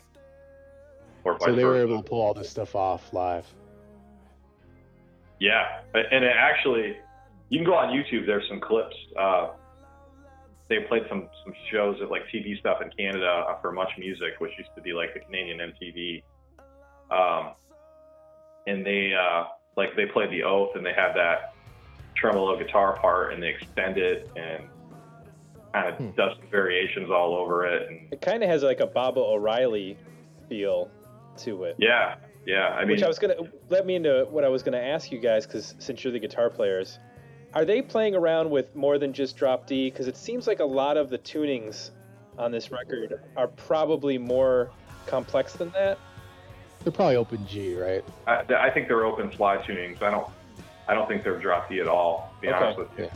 Or 1.23 1.37
so 1.39 1.53
they 1.55 1.63
were 1.63 1.77
able 1.77 2.01
to 2.01 2.09
pull 2.09 2.21
all 2.21 2.33
this 2.33 2.49
stuff 2.49 2.75
off 2.75 3.13
live. 3.13 3.45
Yeah, 5.39 5.81
and 5.93 6.23
it 6.23 6.35
actually, 6.37 6.97
you 7.49 7.59
can 7.59 7.65
go 7.65 7.75
on 7.75 7.89
YouTube. 7.93 8.25
There's 8.25 8.47
some 8.47 8.59
clips. 8.59 8.95
Uh, 9.17 9.49
they 10.69 10.79
played 10.87 11.03
some 11.09 11.29
some 11.43 11.53
shows 11.71 11.97
at 12.01 12.09
like 12.09 12.23
TV 12.33 12.57
stuff 12.59 12.81
in 12.81 12.89
Canada 12.91 13.57
for 13.61 13.71
Much 13.71 13.89
Music, 13.97 14.39
which 14.39 14.51
used 14.57 14.69
to 14.75 14.81
be 14.81 14.93
like 14.93 15.13
the 15.13 15.19
Canadian 15.21 15.59
MTV. 15.59 16.23
Um, 17.11 17.53
and 18.67 18.85
they 18.85 19.13
uh, 19.13 19.45
like 19.75 19.95
they 19.95 20.05
played 20.05 20.29
the 20.29 20.43
Oaf, 20.43 20.75
and 20.75 20.85
they 20.85 20.93
had 20.93 21.13
that 21.13 21.53
tremolo 22.15 22.57
guitar 22.57 22.97
part, 22.99 23.33
and 23.33 23.41
they 23.41 23.49
extended 23.49 24.03
it 24.03 24.31
and 24.35 24.63
kind 25.73 25.89
of 25.89 25.95
hmm. 25.95 26.09
does 26.11 26.37
some 26.37 26.49
variations 26.49 27.09
all 27.09 27.35
over 27.35 27.65
it. 27.65 27.89
And 27.89 28.13
it 28.13 28.21
kind 28.21 28.43
of 28.43 28.49
has 28.49 28.63
like 28.63 28.79
a 28.79 28.87
Baba 28.87 29.19
O'Riley 29.19 29.97
feel 30.47 30.89
to 31.39 31.63
it. 31.63 31.75
Yeah, 31.79 32.15
yeah. 32.45 32.69
I 32.69 32.81
mean, 32.81 32.91
which 32.91 33.03
I 33.03 33.07
was 33.07 33.19
gonna 33.19 33.35
let 33.69 33.85
me 33.85 33.95
into 33.95 34.27
what 34.29 34.43
I 34.43 34.49
was 34.49 34.63
gonna 34.63 34.77
ask 34.77 35.11
you 35.11 35.19
guys 35.19 35.45
because 35.45 35.75
since 35.79 36.03
you're 36.03 36.13
the 36.13 36.19
guitar 36.19 36.49
players, 36.49 36.99
are 37.53 37.65
they 37.65 37.81
playing 37.81 38.15
around 38.15 38.49
with 38.49 38.75
more 38.75 38.97
than 38.97 39.13
just 39.13 39.35
drop 39.35 39.67
D? 39.67 39.89
Because 39.89 40.07
it 40.07 40.17
seems 40.17 40.47
like 40.47 40.59
a 40.59 40.65
lot 40.65 40.97
of 40.97 41.09
the 41.09 41.17
tunings 41.17 41.91
on 42.37 42.51
this 42.51 42.71
record 42.71 43.19
are 43.35 43.47
probably 43.47 44.17
more 44.17 44.71
complex 45.05 45.53
than 45.53 45.69
that. 45.71 45.97
They're 46.83 46.91
probably 46.91 47.15
open 47.15 47.45
G, 47.47 47.75
right? 47.75 48.03
I, 48.27 48.43
I 48.55 48.69
think 48.69 48.87
they're 48.87 49.05
open 49.05 49.31
slide 49.35 49.63
tunings. 49.63 50.01
I 50.01 50.11
don't, 50.11 50.27
I 50.87 50.93
don't 50.93 51.07
think 51.07 51.23
they're 51.23 51.39
drop 51.39 51.69
D 51.69 51.79
at 51.79 51.87
all. 51.87 52.33
To 52.35 52.41
be 52.41 52.47
okay. 52.49 52.57
honest 52.57 52.77
with 52.77 52.89
you. 52.97 53.05
Yeah. 53.05 53.11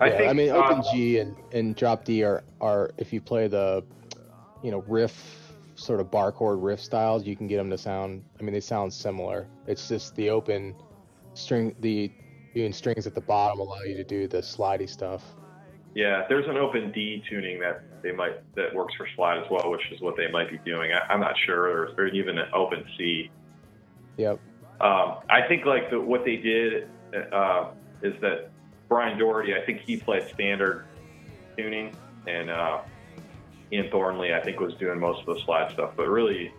I, 0.00 0.10
think, 0.10 0.30
I 0.30 0.32
mean, 0.32 0.50
Open 0.50 0.80
uh, 0.80 0.92
G 0.92 1.18
and, 1.18 1.34
and 1.52 1.74
Drop 1.74 2.04
D 2.04 2.22
are, 2.22 2.44
are, 2.60 2.90
if 2.98 3.12
you 3.12 3.20
play 3.20 3.48
the, 3.48 3.82
you 4.62 4.70
know, 4.70 4.84
riff, 4.86 5.54
sort 5.74 6.00
of 6.00 6.10
bar 6.10 6.32
chord 6.32 6.58
riff 6.58 6.80
styles, 6.80 7.26
you 7.26 7.36
can 7.36 7.46
get 7.46 7.56
them 7.56 7.70
to 7.70 7.78
sound, 7.78 8.24
I 8.38 8.42
mean, 8.42 8.52
they 8.52 8.60
sound 8.60 8.92
similar. 8.92 9.46
It's 9.66 9.88
just 9.88 10.14
the 10.16 10.30
open 10.30 10.74
string, 11.34 11.74
the 11.80 12.10
doing 12.54 12.72
strings 12.72 13.06
at 13.06 13.14
the 13.14 13.20
bottom 13.20 13.60
allow 13.60 13.82
you 13.82 13.96
to 13.96 14.04
do 14.04 14.26
the 14.26 14.38
slidey 14.38 14.88
stuff. 14.88 15.22
Yeah, 15.94 16.24
there's 16.28 16.46
an 16.46 16.56
open 16.56 16.92
D 16.92 17.22
tuning 17.28 17.58
that 17.60 17.82
they 18.02 18.12
might, 18.12 18.54
that 18.54 18.74
works 18.74 18.94
for 18.96 19.08
slide 19.16 19.38
as 19.38 19.50
well, 19.50 19.70
which 19.70 19.90
is 19.92 20.00
what 20.00 20.16
they 20.16 20.30
might 20.30 20.50
be 20.50 20.58
doing. 20.58 20.92
I, 20.92 21.12
am 21.12 21.20
not 21.20 21.34
sure, 21.44 21.62
or, 21.62 21.94
or 21.96 22.08
even 22.08 22.38
an 22.38 22.48
open 22.52 22.84
C. 22.98 23.30
Yep. 24.18 24.40
Um, 24.80 25.16
I 25.30 25.40
think 25.48 25.64
like 25.64 25.90
the, 25.90 25.98
what 25.98 26.24
they 26.24 26.36
did 26.36 26.88
uh, 27.32 27.70
is 28.02 28.14
that 28.20 28.50
Brian 28.88 29.18
Doherty, 29.18 29.54
I 29.54 29.60
think 29.60 29.80
he 29.80 29.96
played 29.96 30.28
standard 30.28 30.84
tuning, 31.56 31.94
and 32.26 32.50
uh, 32.50 32.80
Ian 33.72 33.90
Thornley, 33.90 34.34
I 34.34 34.40
think, 34.40 34.60
was 34.60 34.74
doing 34.74 34.98
most 34.98 35.26
of 35.26 35.34
the 35.34 35.42
slide 35.42 35.72
stuff. 35.72 35.92
But 35.96 36.08
really, 36.08 36.52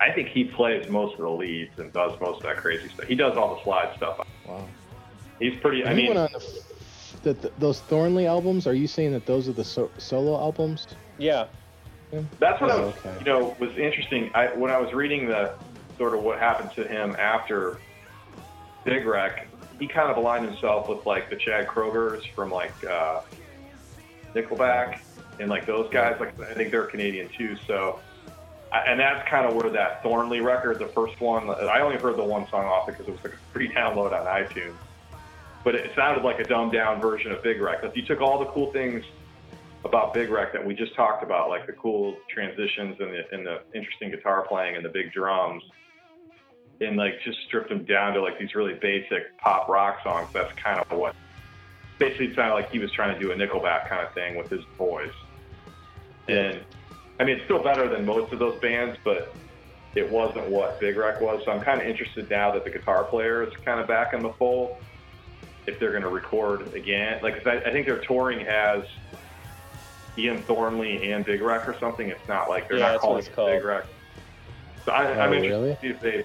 I 0.00 0.10
think 0.10 0.28
he 0.28 0.44
plays 0.44 0.88
most 0.88 1.14
of 1.14 1.20
the 1.20 1.30
leads 1.30 1.78
and 1.78 1.92
does 1.92 2.18
most 2.20 2.38
of 2.38 2.42
that 2.44 2.56
crazy 2.56 2.88
stuff. 2.88 3.06
He 3.06 3.14
does 3.14 3.36
all 3.36 3.56
the 3.56 3.62
slide 3.62 3.94
stuff. 3.96 4.20
Wow. 4.46 4.66
He's 5.38 5.56
pretty. 5.58 5.84
I 5.84 5.94
mean, 5.94 6.14
the, 6.14 6.62
the, 7.22 7.32
the, 7.34 7.52
those 7.58 7.80
Thornley 7.80 8.26
albums. 8.26 8.66
Are 8.66 8.74
you 8.74 8.86
saying 8.86 9.12
that 9.12 9.26
those 9.26 9.48
are 9.48 9.52
the 9.52 9.64
so, 9.64 9.90
solo 9.98 10.38
albums? 10.38 10.88
Yeah. 11.18 11.46
yeah. 12.12 12.22
That's 12.38 12.60
what 12.60 12.70
oh, 12.70 12.74
I 12.74 12.84
was, 12.86 12.94
okay. 12.96 13.14
you 13.20 13.24
know, 13.26 13.56
was 13.60 13.76
interesting. 13.76 14.30
I 14.34 14.48
when 14.48 14.70
I 14.70 14.78
was 14.78 14.92
reading 14.92 15.28
the 15.28 15.54
sort 15.98 16.14
of 16.14 16.22
what 16.22 16.38
happened 16.38 16.72
to 16.72 16.86
him 16.86 17.16
after 17.18 17.78
Big 18.84 19.06
Wreck, 19.06 19.46
he 19.78 19.86
kind 19.86 20.10
of 20.10 20.16
aligned 20.16 20.46
himself 20.46 20.88
with 20.88 21.04
like 21.06 21.30
the 21.30 21.36
Chad 21.36 21.66
Kroegers 21.66 22.22
from 22.34 22.50
like 22.50 22.74
uh, 22.88 23.20
Nickelback 24.34 24.96
and 25.38 25.50
like 25.50 25.66
those 25.66 25.90
guys. 25.92 26.16
Like 26.18 26.38
I 26.40 26.54
think 26.54 26.70
they're 26.70 26.86
Canadian 26.86 27.28
too. 27.36 27.56
So, 27.66 28.00
and 28.72 28.98
that's 28.98 29.28
kind 29.28 29.46
of 29.46 29.54
where 29.54 29.70
that 29.70 30.02
Thornley 30.02 30.40
record, 30.40 30.78
the 30.78 30.92
first 30.94 31.20
one, 31.20 31.50
I 31.50 31.80
only 31.80 31.96
heard 31.96 32.16
the 32.16 32.24
one 32.24 32.46
song 32.50 32.64
off 32.64 32.88
it 32.88 32.92
because 32.92 33.08
it 33.08 33.12
was 33.12 33.20
like 33.24 33.34
a 33.34 33.52
free 33.52 33.72
download 33.72 34.12
on 34.12 34.26
iTunes. 34.26 34.76
But 35.64 35.74
it 35.74 35.90
sounded 35.96 36.24
like 36.24 36.38
a 36.38 36.44
dumbed 36.44 36.72
down 36.72 37.00
version 37.00 37.32
of 37.32 37.42
Big 37.42 37.60
Wreck. 37.60 37.78
If 37.82 37.96
you 37.96 38.04
took 38.06 38.20
all 38.20 38.38
the 38.38 38.46
cool 38.46 38.72
things 38.72 39.04
about 39.84 40.14
Big 40.14 40.30
Wreck 40.30 40.52
that 40.52 40.64
we 40.64 40.74
just 40.74 40.94
talked 40.94 41.22
about, 41.22 41.48
like 41.48 41.66
the 41.66 41.72
cool 41.72 42.16
transitions 42.32 42.96
and 43.00 43.12
the, 43.12 43.22
and 43.32 43.46
the 43.46 43.62
interesting 43.74 44.10
guitar 44.10 44.46
playing 44.48 44.76
and 44.76 44.84
the 44.84 44.88
big 44.88 45.12
drums, 45.12 45.62
and 46.80 46.96
like 46.96 47.20
just 47.24 47.38
stripped 47.46 47.68
them 47.68 47.84
down 47.84 48.14
to 48.14 48.22
like 48.22 48.38
these 48.38 48.54
really 48.54 48.74
basic 48.74 49.36
pop 49.38 49.68
rock 49.68 49.98
songs. 50.02 50.28
That's 50.32 50.52
kind 50.54 50.78
of 50.78 50.98
what 50.98 51.14
basically 51.98 52.26
it 52.26 52.36
sounded 52.36 52.54
like 52.54 52.70
he 52.70 52.78
was 52.78 52.90
trying 52.92 53.14
to 53.14 53.20
do 53.20 53.32
a 53.32 53.34
Nickelback 53.34 53.88
kind 53.88 54.06
of 54.06 54.12
thing 54.14 54.36
with 54.36 54.50
his 54.50 54.64
voice. 54.76 55.12
And 56.28 56.60
I 57.18 57.24
mean, 57.24 57.36
it's 57.36 57.44
still 57.44 57.62
better 57.62 57.88
than 57.88 58.04
most 58.04 58.32
of 58.32 58.38
those 58.38 58.60
bands, 58.60 58.98
but 59.04 59.34
it 59.94 60.10
wasn't 60.10 60.48
what 60.50 60.78
Big 60.78 60.96
Wreck 60.96 61.20
was. 61.20 61.42
So 61.44 61.52
I'm 61.52 61.62
kind 61.62 61.80
of 61.80 61.86
interested 61.86 62.28
now 62.28 62.52
that 62.52 62.64
the 62.64 62.70
guitar 62.70 63.04
player 63.04 63.42
is 63.42 63.52
kind 63.64 63.80
of 63.80 63.86
back 63.86 64.12
in 64.12 64.22
the 64.22 64.32
fold. 64.32 64.76
If 65.66 65.80
they're 65.80 65.90
going 65.90 66.02
to 66.02 66.10
record 66.10 66.74
again, 66.74 67.18
like 67.22 67.44
I, 67.46 67.58
I 67.58 67.72
think 67.72 67.86
they're 67.86 67.98
touring 67.98 68.46
as 68.46 68.84
Ian 70.16 70.42
Thornley 70.42 71.10
and 71.10 71.24
Big 71.24 71.42
Wreck 71.42 71.68
or 71.68 71.76
something. 71.80 72.08
It's 72.08 72.28
not 72.28 72.48
like 72.48 72.68
they're 72.68 72.78
yeah, 72.78 72.92
not 72.92 73.00
calling 73.00 73.24
it 73.24 73.34
called. 73.34 73.50
Big 73.50 73.64
Wreck. 73.64 73.84
So 74.84 74.92
I, 74.92 75.10
am 75.10 75.32
oh, 75.32 75.34
interested 75.34 75.50
really? 75.50 75.74
to 75.74 75.80
see 75.80 75.88
if 75.88 76.00
they 76.00 76.24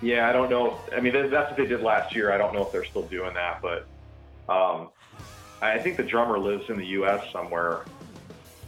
yeah, 0.00 0.28
I 0.28 0.32
don't 0.32 0.50
know. 0.50 0.84
I 0.96 1.00
mean, 1.00 1.12
that's 1.12 1.50
what 1.50 1.56
they 1.56 1.66
did 1.66 1.80
last 1.80 2.14
year. 2.14 2.32
I 2.32 2.38
don't 2.38 2.54
know 2.54 2.62
if 2.62 2.72
they're 2.72 2.86
still 2.86 3.08
doing 3.08 3.34
that, 3.34 3.60
but 3.62 4.52
um, 4.52 4.90
I 5.60 5.78
think 5.78 5.96
the 5.96 6.04
drummer 6.04 6.38
lives 6.38 6.64
in 6.68 6.78
the 6.78 6.86
U.S. 6.86 7.20
somewhere. 7.32 7.86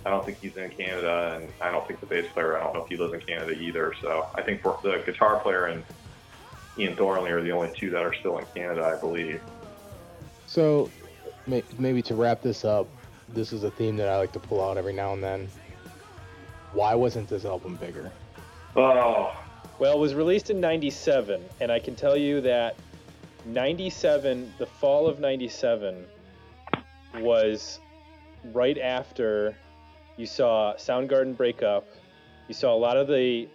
I 0.04 0.10
don't 0.10 0.24
think 0.24 0.38
he's 0.40 0.56
in 0.56 0.70
Canada, 0.76 1.36
and 1.36 1.52
I 1.60 1.70
don't 1.70 1.86
think 1.86 2.00
the 2.00 2.06
bass 2.06 2.24
player. 2.34 2.56
I 2.56 2.64
don't 2.64 2.74
know 2.74 2.82
if 2.82 2.88
he 2.88 2.96
lives 2.96 3.12
in 3.14 3.20
Canada 3.20 3.52
either. 3.52 3.92
So 4.00 4.26
I 4.34 4.42
think 4.42 4.62
for 4.62 4.78
the 4.82 5.02
guitar 5.06 5.40
player 5.40 5.66
and 5.66 5.84
Ian 6.78 6.96
Thornley 6.96 7.30
are 7.30 7.42
the 7.42 7.52
only 7.52 7.70
two 7.78 7.90
that 7.90 8.02
are 8.02 8.14
still 8.20 8.38
in 8.38 8.46
Canada, 8.56 8.82
I 8.82 8.98
believe. 8.98 9.40
So 10.46 10.90
maybe 11.46 12.02
to 12.02 12.14
wrap 12.14 12.42
this 12.42 12.64
up, 12.64 12.88
this 13.28 13.52
is 13.52 13.62
a 13.62 13.70
theme 13.70 13.96
that 13.98 14.08
I 14.08 14.16
like 14.16 14.32
to 14.32 14.40
pull 14.40 14.62
out 14.62 14.78
every 14.78 14.94
now 14.94 15.12
and 15.12 15.22
then. 15.22 15.48
Why 16.72 16.94
wasn't 16.94 17.28
this 17.28 17.44
album 17.44 17.76
bigger? 17.76 18.10
Oh, 18.76 19.32
well, 19.80 19.96
it 19.96 19.98
was 19.98 20.14
released 20.14 20.50
in 20.50 20.60
97, 20.60 21.42
and 21.58 21.72
I 21.72 21.78
can 21.78 21.96
tell 21.96 22.14
you 22.14 22.42
that 22.42 22.76
97, 23.46 24.52
the 24.58 24.66
fall 24.66 25.08
of 25.08 25.20
97, 25.20 26.04
was 27.20 27.80
right 28.52 28.76
after 28.76 29.56
you 30.18 30.26
saw 30.26 30.74
Soundgarden 30.74 31.34
break 31.34 31.62
up. 31.62 31.88
You 32.46 32.52
saw 32.52 32.74
a 32.74 32.76
lot 32.76 32.98
of 32.98 33.08
the 33.08 33.48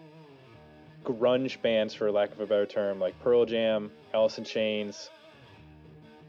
grunge 1.03 1.61
bands, 1.61 1.93
for 1.93 2.11
lack 2.11 2.31
of 2.31 2.39
a 2.39 2.47
better 2.47 2.65
term, 2.65 2.99
like 2.99 3.17
Pearl 3.21 3.45
Jam, 3.45 3.91
Alice 4.11 4.39
in 4.39 4.43
Chains, 4.43 5.11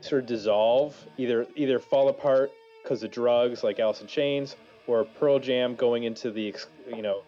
sort 0.03 0.25
of 0.25 0.29
dissolve, 0.29 0.95
either 1.17 1.47
either 1.57 1.79
fall 1.79 2.11
apart 2.11 2.53
because 2.83 3.03
of 3.03 3.11
drugs, 3.11 3.65
like 3.65 3.81
Alice 3.81 4.03
in 4.03 4.07
Chains, 4.07 4.57
or 4.87 5.05
Pearl 5.05 5.39
Jam 5.39 5.75
going 5.75 6.05
into 6.05 6.31
the, 6.31 6.55
you 6.87 7.01
know, 7.01 7.23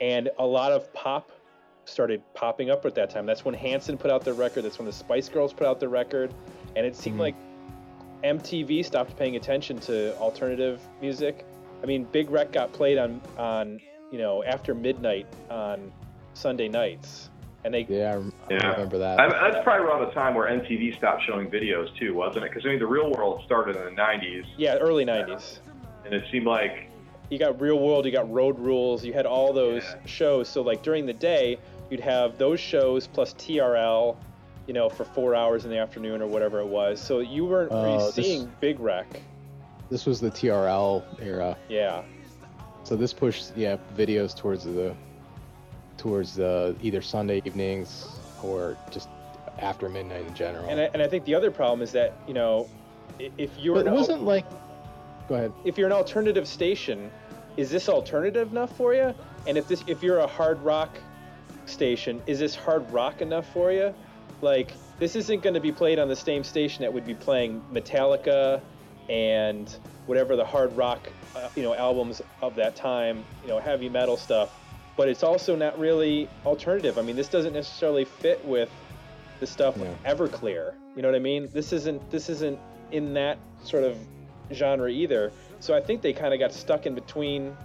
and 0.00 0.30
a 0.40 0.44
lot 0.44 0.72
of 0.72 0.92
pop 0.92 1.30
started 1.84 2.22
popping 2.34 2.70
up 2.70 2.84
at 2.86 2.94
that 2.94 3.10
time. 3.10 3.26
That's 3.26 3.44
when 3.44 3.54
Hanson 3.54 3.98
put 3.98 4.10
out 4.10 4.24
their 4.24 4.34
record. 4.34 4.64
That's 4.64 4.78
when 4.78 4.86
the 4.86 4.92
Spice 4.92 5.28
Girls 5.28 5.52
put 5.52 5.66
out 5.66 5.80
their 5.80 5.88
record, 5.88 6.32
and 6.76 6.86
it 6.86 6.96
seemed 6.96 7.14
mm-hmm. 7.18 7.20
like 7.22 7.34
MTV 8.24 8.84
stopped 8.84 9.16
paying 9.16 9.36
attention 9.36 9.78
to 9.80 10.16
alternative 10.18 10.80
music. 11.00 11.44
I 11.82 11.86
mean, 11.86 12.04
Big 12.04 12.30
Wreck 12.30 12.52
got 12.52 12.72
played 12.72 12.98
on 12.98 13.20
on 13.36 13.80
you 14.10 14.18
know 14.18 14.44
after 14.44 14.74
midnight 14.74 15.26
on 15.50 15.92
Sunday 16.34 16.68
nights, 16.68 17.30
and 17.64 17.74
they 17.74 17.86
Yeah, 17.88 18.12
I 18.12 18.14
rem- 18.14 18.32
I 18.48 18.54
Yeah. 18.54 18.72
remember 18.72 18.98
that. 18.98 19.20
I, 19.20 19.50
that's 19.50 19.62
probably 19.64 19.86
around 19.86 20.06
the 20.06 20.12
time 20.12 20.34
where 20.34 20.48
MTV 20.48 20.96
stopped 20.96 21.22
showing 21.26 21.50
videos 21.50 21.88
too, 21.98 22.14
wasn't 22.14 22.44
it? 22.44 22.50
Because 22.50 22.64
I 22.64 22.68
mean, 22.70 22.78
the 22.78 22.86
Real 22.86 23.10
World 23.10 23.42
started 23.44 23.76
in 23.76 23.84
the 23.84 23.90
'90s, 24.00 24.44
yeah 24.56 24.76
early 24.76 25.04
'90s. 25.04 25.58
and 26.04 26.14
it 26.14 26.24
seemed 26.30 26.46
like 26.46 26.88
You 27.30 27.38
got 27.38 27.60
Real 27.62 27.78
World, 27.78 28.04
you 28.04 28.12
got 28.12 28.30
Road 28.30 28.58
Rules, 28.58 29.04
you 29.04 29.14
had 29.14 29.24
all 29.24 29.54
those 29.54 29.82
Yeah. 29.82 30.06
shows. 30.06 30.48
So 30.48 30.60
like 30.62 30.82
during 30.82 31.06
the 31.06 31.14
day, 31.14 31.58
you'd 31.92 32.00
have 32.00 32.38
those 32.38 32.58
shows 32.58 33.06
plus 33.06 33.34
TRL, 33.34 34.16
you 34.66 34.72
know, 34.74 34.88
for 34.88 35.04
four 35.04 35.34
hours 35.34 35.64
in 35.66 35.70
the 35.70 35.76
afternoon 35.78 36.22
or 36.22 36.26
whatever 36.26 36.58
it 36.60 36.66
was. 36.66 36.98
So 37.00 37.20
you 37.20 37.44
weren't 37.44 37.70
uh, 37.70 37.76
really 37.76 37.96
Oh, 37.98 38.10
this- 38.10 38.26
seeing 38.26 38.50
Big 38.60 38.80
Wreck. 38.80 39.06
This 39.90 40.06
was 40.06 40.20
the 40.20 40.30
TRL 40.30 41.04
era, 41.20 41.54
Yeah. 41.68 42.00
so 42.82 42.96
this 42.96 43.12
pushed 43.12 43.54
yeah 43.54 43.76
videos 43.94 44.34
towards 44.34 44.64
the 44.64 44.94
towards 45.98 46.34
the 46.34 46.74
either 46.82 47.02
Sunday 47.02 47.42
evenings 47.44 48.06
or 48.42 48.74
just 48.90 49.10
after 49.58 49.90
midnight 49.90 50.26
in 50.26 50.34
general. 50.34 50.66
And 50.70 50.80
I, 50.80 50.84
and 50.94 51.02
I 51.02 51.06
think 51.08 51.26
the 51.26 51.34
other 51.34 51.50
problem 51.50 51.82
is 51.82 51.92
that 51.92 52.14
you 52.26 52.32
know, 52.32 52.70
if 53.18 53.50
you're 53.58 53.74
but 53.74 53.86
it 53.86 53.92
wasn't 53.92 54.22
like. 54.24 54.46
Go 55.28 55.34
ahead. 55.36 55.52
if 55.66 55.76
you're 55.76 55.86
an 55.86 55.92
alternative 55.92 56.48
station, 56.48 57.10
is 57.58 57.70
this 57.70 57.88
alternative 57.90 58.50
enough 58.50 58.74
for 58.76 58.94
you? 58.94 59.14
And 59.46 59.58
if 59.58 59.68
this 59.68 59.84
if 59.86 60.02
you're 60.02 60.18
a 60.20 60.26
hard 60.26 60.58
rock 60.62 60.96
station, 61.66 62.22
is 62.26 62.38
this 62.38 62.54
hard 62.54 62.90
rock 62.92 63.20
enough 63.20 63.50
for 63.52 63.72
you? 63.72 63.94
Like 64.40 64.72
this 64.98 65.16
isn't 65.16 65.42
going 65.42 65.54
to 65.54 65.60
be 65.60 65.72
played 65.72 65.98
on 65.98 66.08
the 66.08 66.16
same 66.16 66.44
station 66.44 66.82
that 66.82 66.92
would 66.92 67.06
be 67.06 67.14
playing 67.14 67.62
Metallica 67.72 68.60
and 69.08 69.74
whatever 70.06 70.36
the 70.36 70.44
hard 70.44 70.76
rock 70.76 71.08
uh, 71.36 71.48
you 71.56 71.62
know 71.62 71.74
albums 71.74 72.20
of 72.40 72.54
that 72.56 72.76
time, 72.76 73.24
you 73.42 73.48
know, 73.48 73.58
heavy 73.58 73.88
metal 73.88 74.16
stuff. 74.16 74.58
But 74.96 75.08
it's 75.08 75.22
also 75.22 75.56
not 75.56 75.78
really 75.78 76.28
alternative. 76.44 76.98
I 76.98 77.02
mean, 77.02 77.16
this 77.16 77.28
doesn't 77.28 77.54
necessarily 77.54 78.04
fit 78.04 78.44
with 78.44 78.70
the 79.40 79.46
stuff 79.46 79.76
Yeah. 79.78 80.14
Everclear. 80.14 80.74
You 80.94 81.02
know 81.02 81.08
what 81.08 81.16
I 81.16 81.20
mean? 81.20 81.48
This 81.52 81.72
isn't 81.72 82.10
this 82.10 82.28
isn't 82.28 82.58
in 82.90 83.14
that 83.14 83.38
sort 83.64 83.84
of 83.84 83.96
genre 84.52 84.90
either. 84.90 85.32
So 85.60 85.74
I 85.74 85.80
think 85.80 86.02
they 86.02 86.12
kind 86.12 86.34
of 86.34 86.40
got 86.40 86.52
stuck 86.52 86.86
in 86.86 86.94
between. 86.94 87.56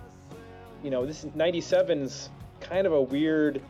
You 0.83 0.91
know, 0.91 1.05
this 1.05 1.25
97's 1.25 2.29
kind 2.59 2.85
of 2.85 2.93
a 2.93 3.01
weird 3.01 3.61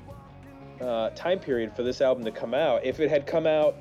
uh, 0.81 1.09
time 1.11 1.39
period 1.39 1.75
for 1.75 1.83
this 1.83 2.01
album 2.01 2.23
to 2.25 2.31
come 2.31 2.53
out. 2.53 2.85
If 2.85 2.99
it 2.99 3.09
had 3.09 3.25
come 3.25 3.47
out 3.47 3.75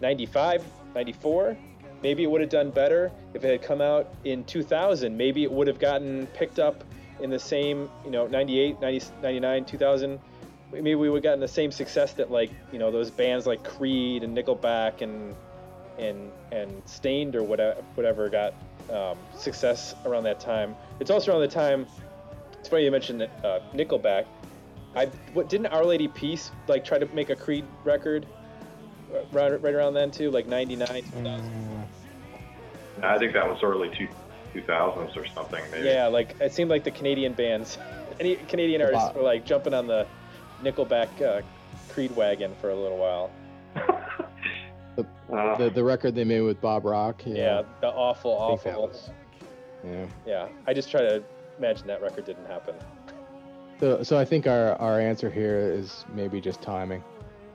95, 0.00 0.64
94, 0.94 1.56
maybe 2.02 2.22
it 2.22 2.30
would 2.30 2.40
have 2.40 2.50
done 2.50 2.70
better. 2.70 3.10
If 3.34 3.44
it 3.44 3.50
had 3.50 3.62
come 3.62 3.80
out 3.80 4.14
in 4.24 4.44
2000, 4.44 5.16
maybe 5.16 5.42
it 5.42 5.50
would 5.50 5.66
have 5.66 5.78
gotten 5.78 6.26
picked 6.28 6.58
up 6.58 6.84
in 7.20 7.30
the 7.30 7.38
same, 7.38 7.88
you 8.04 8.10
know, 8.10 8.26
98, 8.26 8.80
90, 8.80 9.06
99, 9.22 9.64
2000. 9.64 10.20
Maybe 10.72 10.94
we 10.94 11.08
would 11.08 11.18
have 11.18 11.22
gotten 11.22 11.40
the 11.40 11.48
same 11.48 11.70
success 11.70 12.12
that 12.14 12.30
like, 12.30 12.50
you 12.72 12.78
know, 12.78 12.90
those 12.90 13.10
bands 13.10 13.46
like 13.46 13.64
Creed 13.64 14.24
and 14.24 14.36
Nickelback 14.36 15.00
and 15.00 15.34
and 15.98 16.30
and 16.52 16.82
Staind 16.84 17.34
or 17.34 17.42
whatever 17.42 17.82
whatever 17.94 18.28
got 18.28 18.52
um, 18.92 19.16
success 19.36 19.94
around 20.04 20.24
that 20.24 20.40
time. 20.40 20.76
It's 21.00 21.10
also 21.10 21.32
around 21.32 21.40
the 21.40 21.48
time. 21.48 21.86
It's 22.58 22.68
funny 22.68 22.84
you 22.84 22.90
mentioned 22.90 23.22
uh, 23.22 23.60
Nickelback. 23.74 24.26
I 24.96 25.06
what 25.34 25.48
didn't 25.48 25.66
Our 25.66 25.84
Lady 25.84 26.08
Peace 26.08 26.50
like 26.66 26.84
try 26.84 26.98
to 26.98 27.06
make 27.14 27.30
a 27.30 27.36
Creed 27.36 27.64
record 27.84 28.26
uh, 29.14 29.18
right, 29.30 29.60
right 29.62 29.74
around 29.74 29.94
then 29.94 30.10
too, 30.10 30.30
like 30.30 30.46
'99, 30.48 30.86
2000. 30.88 31.24
Mm, 31.24 33.04
I 33.04 33.18
think 33.18 33.34
that 33.34 33.46
was 33.48 33.62
early 33.62 33.90
two, 33.96 34.08
2000s 34.60 35.16
or 35.16 35.26
something. 35.26 35.62
Maybe. 35.70 35.86
Yeah, 35.86 36.06
like 36.06 36.34
it 36.40 36.52
seemed 36.52 36.70
like 36.70 36.82
the 36.82 36.90
Canadian 36.90 37.34
bands, 37.34 37.76
any 38.20 38.36
Canadian 38.36 38.80
artists 38.82 39.08
Wow. 39.08 39.12
were 39.16 39.22
like 39.22 39.44
jumping 39.44 39.74
on 39.74 39.86
the 39.86 40.06
Nickelback 40.62 41.20
uh, 41.22 41.42
Creed 41.90 42.16
wagon 42.16 42.54
for 42.60 42.70
a 42.70 42.74
little 42.76 42.98
while. 42.98 43.30
Uh, 45.30 45.56
the 45.58 45.68
the 45.70 45.82
record 45.84 46.14
they 46.14 46.22
made 46.24 46.40
with 46.40 46.58
Bob 46.60 46.84
Rock. 46.84 47.20
Yeah, 47.26 47.34
Yeah. 47.34 47.62
the 47.82 47.88
awful, 47.88 48.32
I 48.32 48.36
awful. 48.52 48.86
was- 48.86 49.10
yeah. 49.84 50.06
Yeah, 50.24 50.48
I 50.66 50.72
just 50.72 50.88
try 50.90 51.00
to 51.02 51.22
imagine 51.58 51.86
that 51.88 52.00
record 52.00 52.24
didn't 52.24 52.46
happen. 52.46 52.74
So, 53.80 54.02
so 54.02 54.18
I 54.18 54.24
think 54.24 54.46
our, 54.46 54.74
our 54.76 55.00
answer 55.00 55.30
here 55.30 55.58
is 55.58 56.04
maybe 56.14 56.40
just 56.40 56.62
timing. 56.62 57.02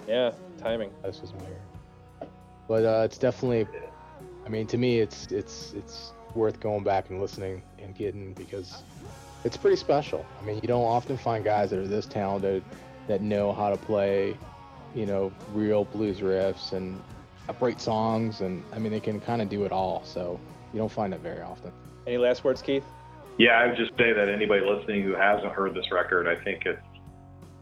Yeah, 0.08 0.32
timing. 0.60 0.92
This 1.04 1.22
was 1.22 1.34
weird. 1.34 2.30
But 2.68 2.86
uh, 2.86 3.02
it's 3.06 3.18
definitely, 3.18 3.68
I 4.46 4.50
mean, 4.50 4.68
to 4.68 4.78
me, 4.78 5.00
it's 5.00 5.28
it's 5.32 5.74
it's 5.74 6.14
worth 6.36 6.60
going 6.60 6.84
back 6.84 7.10
and 7.10 7.20
listening 7.20 7.62
and 7.80 7.96
getting 7.96 8.34
because 8.34 8.84
it's 9.44 9.58
pretty 9.58 9.76
special. 9.76 10.26
I 10.42 10.46
mean, 10.46 10.56
you 10.58 10.68
don't 10.68 10.84
often 10.84 11.18
find 11.18 11.44
guys 11.44 11.72
that 11.72 11.80
are 11.80 11.88
this 11.88 12.06
talented 12.06 12.64
that 13.08 13.22
know 13.22 13.52
how 13.52 13.70
to 13.70 13.78
play, 13.78 14.38
you 14.96 15.06
know, 15.06 15.32
real 15.54 15.86
blues 15.86 16.20
riffs 16.20 16.72
and 16.72 17.02
upright 17.50 17.82
songs, 17.82 18.42
and 18.42 18.64
I 18.72 18.80
mean, 18.80 18.92
they 18.92 19.00
can 19.00 19.20
kind 19.20 19.42
of 19.42 19.50
do 19.50 19.66
it 19.66 19.72
all. 19.72 20.04
So 20.06 20.40
you 20.72 20.80
don't 20.80 20.92
find 20.92 21.14
it 21.14 21.20
very 21.22 21.42
often. 21.42 21.72
Any 22.06 22.18
last 22.18 22.44
words, 22.44 22.62
Keith? 22.62 22.86
Yeah, 23.42 23.54
I 23.54 23.66
would 23.66 23.76
just 23.76 23.90
say 23.98 24.14
that 24.14 24.30
anybody 24.30 24.64
listening 24.64 25.02
who 25.02 25.16
hasn't 25.16 25.52
heard 25.52 25.74
this 25.74 25.92
record, 25.92 26.28
I 26.28 26.36
think 26.44 26.62
it's 26.68 26.80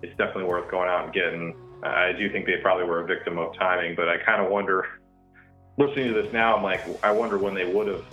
it's 0.01 0.11
definitely 0.17 0.43
worth 0.43 0.69
going 0.69 0.89
out 0.89 1.05
and 1.05 1.13
getting. 1.13 1.55
I 1.81 2.11
do 2.11 2.29
think 2.29 2.47
they 2.47 2.57
probably 2.57 2.83
were 2.83 2.99
a 2.99 3.05
victim 3.05 3.37
of 3.37 3.55
timing, 3.55 3.95
but 3.95 4.09
I 4.09 4.17
kind 4.17 4.41
of 4.41 4.51
wonder, 4.51 4.85
listening 5.77 6.13
to 6.13 6.21
this 6.21 6.33
now, 6.33 6.57
I'm 6.57 6.63
like, 6.63 6.81
I 7.01 7.11
wonder 7.11 7.37
when 7.37 7.53
they 7.53 7.63
would 7.63 7.87
have, 7.87 8.03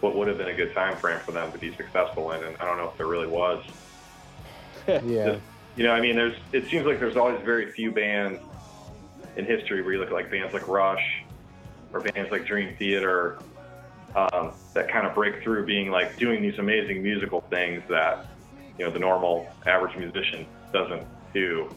what 0.00 0.14
would 0.14 0.28
have 0.28 0.36
been 0.36 0.48
a 0.48 0.54
good 0.54 0.74
time 0.74 0.98
frame 0.98 1.18
for 1.20 1.32
them 1.32 1.50
to 1.52 1.56
be 1.56 1.74
successful 1.74 2.30
in, 2.32 2.44
and 2.44 2.58
I 2.58 2.66
don't 2.66 2.76
know 2.76 2.90
if 2.90 2.98
there 2.98 3.06
really 3.06 3.28
was. 3.28 3.64
Yeah. 4.86 5.38
You 5.76 5.84
know, 5.84 5.92
I 5.92 6.02
mean, 6.02 6.16
there's 6.16 6.36
it 6.52 6.68
seems 6.68 6.84
like 6.84 7.00
there's 7.00 7.16
always 7.16 7.40
very 7.42 7.72
few 7.72 7.90
bands 7.90 8.38
in 9.38 9.46
history 9.46 9.80
where 9.80 9.94
you 9.94 9.98
look 9.98 10.08
at 10.08 10.12
like 10.12 10.30
bands 10.30 10.52
like 10.52 10.68
Rush 10.68 11.24
or 11.94 12.00
bands 12.00 12.30
like 12.30 12.44
Dream 12.44 12.76
Theater 12.76 13.38
um, 14.16 14.52
that 14.74 14.90
kind 14.90 15.06
of 15.06 15.14
break 15.14 15.42
through 15.42 15.66
being 15.66 15.90
like 15.90 16.18
doing 16.18 16.42
these 16.42 16.58
amazing 16.58 17.02
musical 17.02 17.40
things 17.50 17.82
that 17.88 18.26
you 18.78 18.84
know 18.84 18.90
the 18.90 18.98
normal 18.98 19.48
average 19.66 19.96
musician 19.96 20.46
doesn't 20.72 21.06
do. 21.32 21.70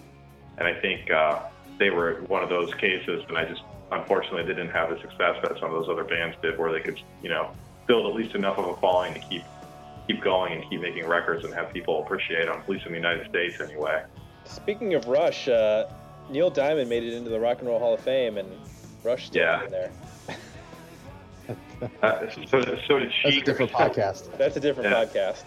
And 0.57 0.67
I 0.67 0.79
think 0.79 1.09
uh, 1.11 1.43
they 1.77 1.89
were 1.89 2.21
one 2.27 2.43
of 2.43 2.49
those 2.49 2.73
cases, 2.75 3.23
and 3.27 3.37
I 3.37 3.45
just 3.45 3.61
unfortunately 3.91 4.43
they 4.43 4.59
didn't 4.59 4.71
have 4.71 4.89
the 4.89 4.99
success 5.01 5.35
that 5.43 5.53
some 5.59 5.73
of 5.73 5.85
those 5.85 5.89
other 5.89 6.03
bands 6.03 6.35
did, 6.41 6.57
where 6.59 6.71
they 6.71 6.81
could 6.81 6.99
you 7.21 7.29
know 7.29 7.51
build 7.87 8.05
at 8.07 8.15
least 8.15 8.35
enough 8.35 8.57
of 8.57 8.65
a 8.65 8.75
following 8.81 9.13
to 9.13 9.19
keep 9.19 9.43
keep 10.07 10.21
going 10.23 10.53
and 10.53 10.69
keep 10.69 10.81
making 10.81 11.05
records 11.05 11.43
and 11.43 11.53
have 11.53 11.71
people 11.73 12.01
appreciate 12.03 12.45
them, 12.45 12.59
at 12.59 12.69
least 12.69 12.85
in 12.85 12.91
the 12.93 12.97
United 12.97 13.27
States 13.29 13.55
anyway. 13.61 14.01
Speaking 14.45 14.93
of 14.93 15.05
Rush, 15.07 15.47
uh, 15.49 15.85
Neil 16.29 16.49
Diamond 16.49 16.89
made 16.89 17.03
it 17.03 17.13
into 17.13 17.29
the 17.29 17.39
Rock 17.39 17.59
and 17.59 17.67
Roll 17.67 17.79
Hall 17.79 17.93
of 17.93 17.99
Fame, 18.01 18.37
and 18.37 18.49
Rush 19.03 19.27
still 19.27 19.41
Yeah. 19.41 19.65
in 19.65 19.71
there. 19.71 19.91
Uh, 22.01 22.29
so, 22.47 22.61
so 22.87 22.99
did 22.99 23.11
she. 23.13 23.21
That's 23.23 23.37
a 23.37 23.41
different 23.41 23.71
podcast. 23.71 24.37
That's 24.37 24.57
a 24.57 24.59
different 24.59 24.89
Yeah. 24.89 25.05
podcast. 25.05 25.43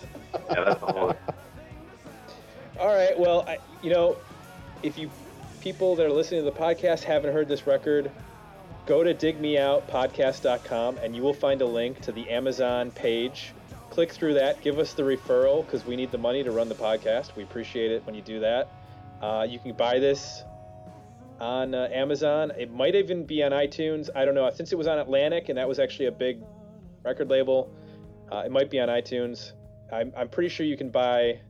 Yeah, 0.50 0.64
that's 0.64 0.82
a 0.82 0.86
whole. 0.86 1.14
All 2.78 2.88
right. 2.88 3.18
Well, 3.18 3.44
I, 3.46 3.58
you 3.82 3.90
know, 3.90 4.16
if 4.82 4.96
you 4.98 5.10
people 5.60 5.96
that 5.96 6.06
are 6.06 6.12
listening 6.12 6.44
to 6.44 6.50
the 6.50 6.56
podcast 6.56 7.02
haven't 7.02 7.32
heard 7.32 7.48
this 7.48 7.66
record, 7.66 8.10
go 8.86 9.02
to 9.04 9.12
digmeoutpodcast.com 9.14 10.98
and 10.98 11.14
you 11.14 11.22
will 11.22 11.34
find 11.34 11.60
a 11.62 11.66
link 11.66 12.00
to 12.02 12.12
the 12.12 12.28
Amazon 12.30 12.90
page. 12.90 13.52
Click 13.90 14.12
through 14.12 14.34
that. 14.34 14.62
Give 14.62 14.78
us 14.78 14.94
the 14.94 15.02
referral 15.02 15.64
because 15.66 15.84
we 15.84 15.96
need 15.96 16.12
the 16.12 16.18
money 16.18 16.42
to 16.44 16.52
run 16.52 16.68
the 16.68 16.74
podcast. 16.74 17.34
We 17.36 17.42
appreciate 17.42 17.90
it 17.90 18.06
when 18.06 18.14
you 18.14 18.22
do 18.22 18.40
that. 18.40 18.68
Uh, 19.20 19.46
you 19.48 19.58
can 19.58 19.72
buy 19.74 19.98
this 19.98 20.42
on 21.40 21.74
uh, 21.74 21.88
Amazon. 21.90 22.52
It 22.58 22.72
might 22.72 22.94
even 22.94 23.24
be 23.24 23.42
on 23.42 23.52
iTunes. 23.52 24.10
I 24.14 24.24
don't 24.24 24.34
know. 24.34 24.48
Since 24.50 24.72
it 24.72 24.76
was 24.76 24.86
on 24.86 24.98
Atlantic 24.98 25.48
and 25.48 25.58
that 25.58 25.68
was 25.68 25.78
actually 25.78 26.06
a 26.06 26.12
big 26.12 26.42
record 27.04 27.30
label, 27.30 27.74
uh, 28.30 28.42
it 28.44 28.52
might 28.52 28.70
be 28.70 28.78
on 28.78 28.88
iTunes. 28.88 29.52
I'm, 29.92 30.12
I'm 30.16 30.28
pretty 30.28 30.50
sure 30.50 30.66
you 30.66 30.76
can 30.76 30.90
buy 30.90 31.40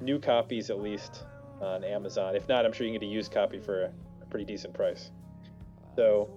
new 0.00 0.18
copies 0.18 0.70
at 0.70 0.80
least 0.80 1.24
on 1.60 1.84
Amazon. 1.84 2.34
If 2.34 2.48
not, 2.48 2.64
I'm 2.64 2.72
sure 2.72 2.86
you 2.86 2.92
can 2.92 3.00
get 3.00 3.06
a 3.06 3.12
used 3.12 3.32
copy 3.32 3.58
for 3.58 3.84
a, 3.84 3.92
a 4.22 4.26
pretty 4.30 4.44
decent 4.44 4.74
price. 4.74 5.10
So, 5.94 6.28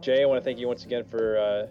Jay, 0.00 0.22
I 0.22 0.26
want 0.26 0.40
to 0.40 0.44
thank 0.44 0.58
you 0.58 0.68
once 0.68 0.84
again 0.84 1.04
for 1.04 1.38
uh, 1.38 1.66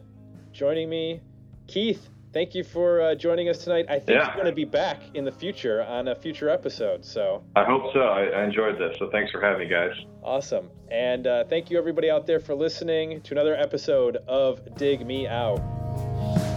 joining 0.53 0.89
me. 0.89 1.21
Keith, 1.67 2.09
thank 2.33 2.55
you 2.55 2.63
for 2.63 3.01
uh, 3.01 3.15
joining 3.15 3.49
us 3.49 3.63
tonight. 3.63 3.85
I 3.89 3.99
think 3.99 4.09
Yeah. 4.19 4.25
you're 4.27 4.35
going 4.35 4.45
to 4.47 4.51
be 4.51 4.65
back 4.65 5.01
in 5.13 5.25
the 5.25 5.31
future 5.31 5.83
on 5.83 6.07
a 6.07 6.15
future 6.15 6.49
episode. 6.49 7.03
So, 7.05 7.43
I 7.55 7.63
hope 7.63 7.91
so. 7.93 7.99
I, 8.01 8.23
I 8.25 8.43
enjoyed 8.43 8.77
this. 8.79 8.95
So 8.99 9.09
thanks 9.11 9.31
for 9.31 9.41
having 9.41 9.59
me, 9.67 9.73
guys. 9.73 9.91
awesome. 10.23 10.69
And 10.89 11.27
uh, 11.27 11.43
thank 11.45 11.69
you, 11.69 11.77
everybody 11.77 12.09
out 12.09 12.25
there, 12.27 12.39
for 12.39 12.53
listening 12.55 13.21
to 13.21 13.33
another 13.33 13.55
episode 13.55 14.17
of 14.27 14.61
Dig 14.75 15.05
Me 15.05 15.27
Out. 15.27 15.57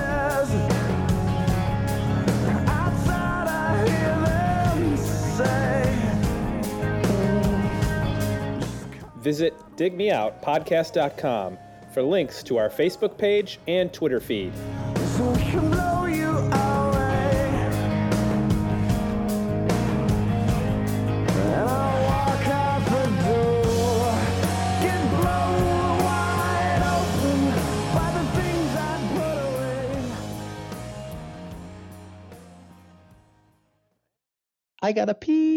Outside, 2.67 3.47
I 3.47 3.87
hear 3.87 4.15
them 4.25 4.97
say. 4.97 5.83
visit 9.21 9.53
digmeoutpodcast.com 9.77 11.57
for 11.95 12.03
links 12.03 12.43
to 12.43 12.57
our 12.57 12.69
Facebook 12.69 13.17
page 13.17 13.57
and 13.69 13.93
Twitter 13.93 14.19
feed. 14.19 14.51
I. 15.17 16.05
I 34.81 34.91
gotta 34.91 35.15
pee. 35.15 35.54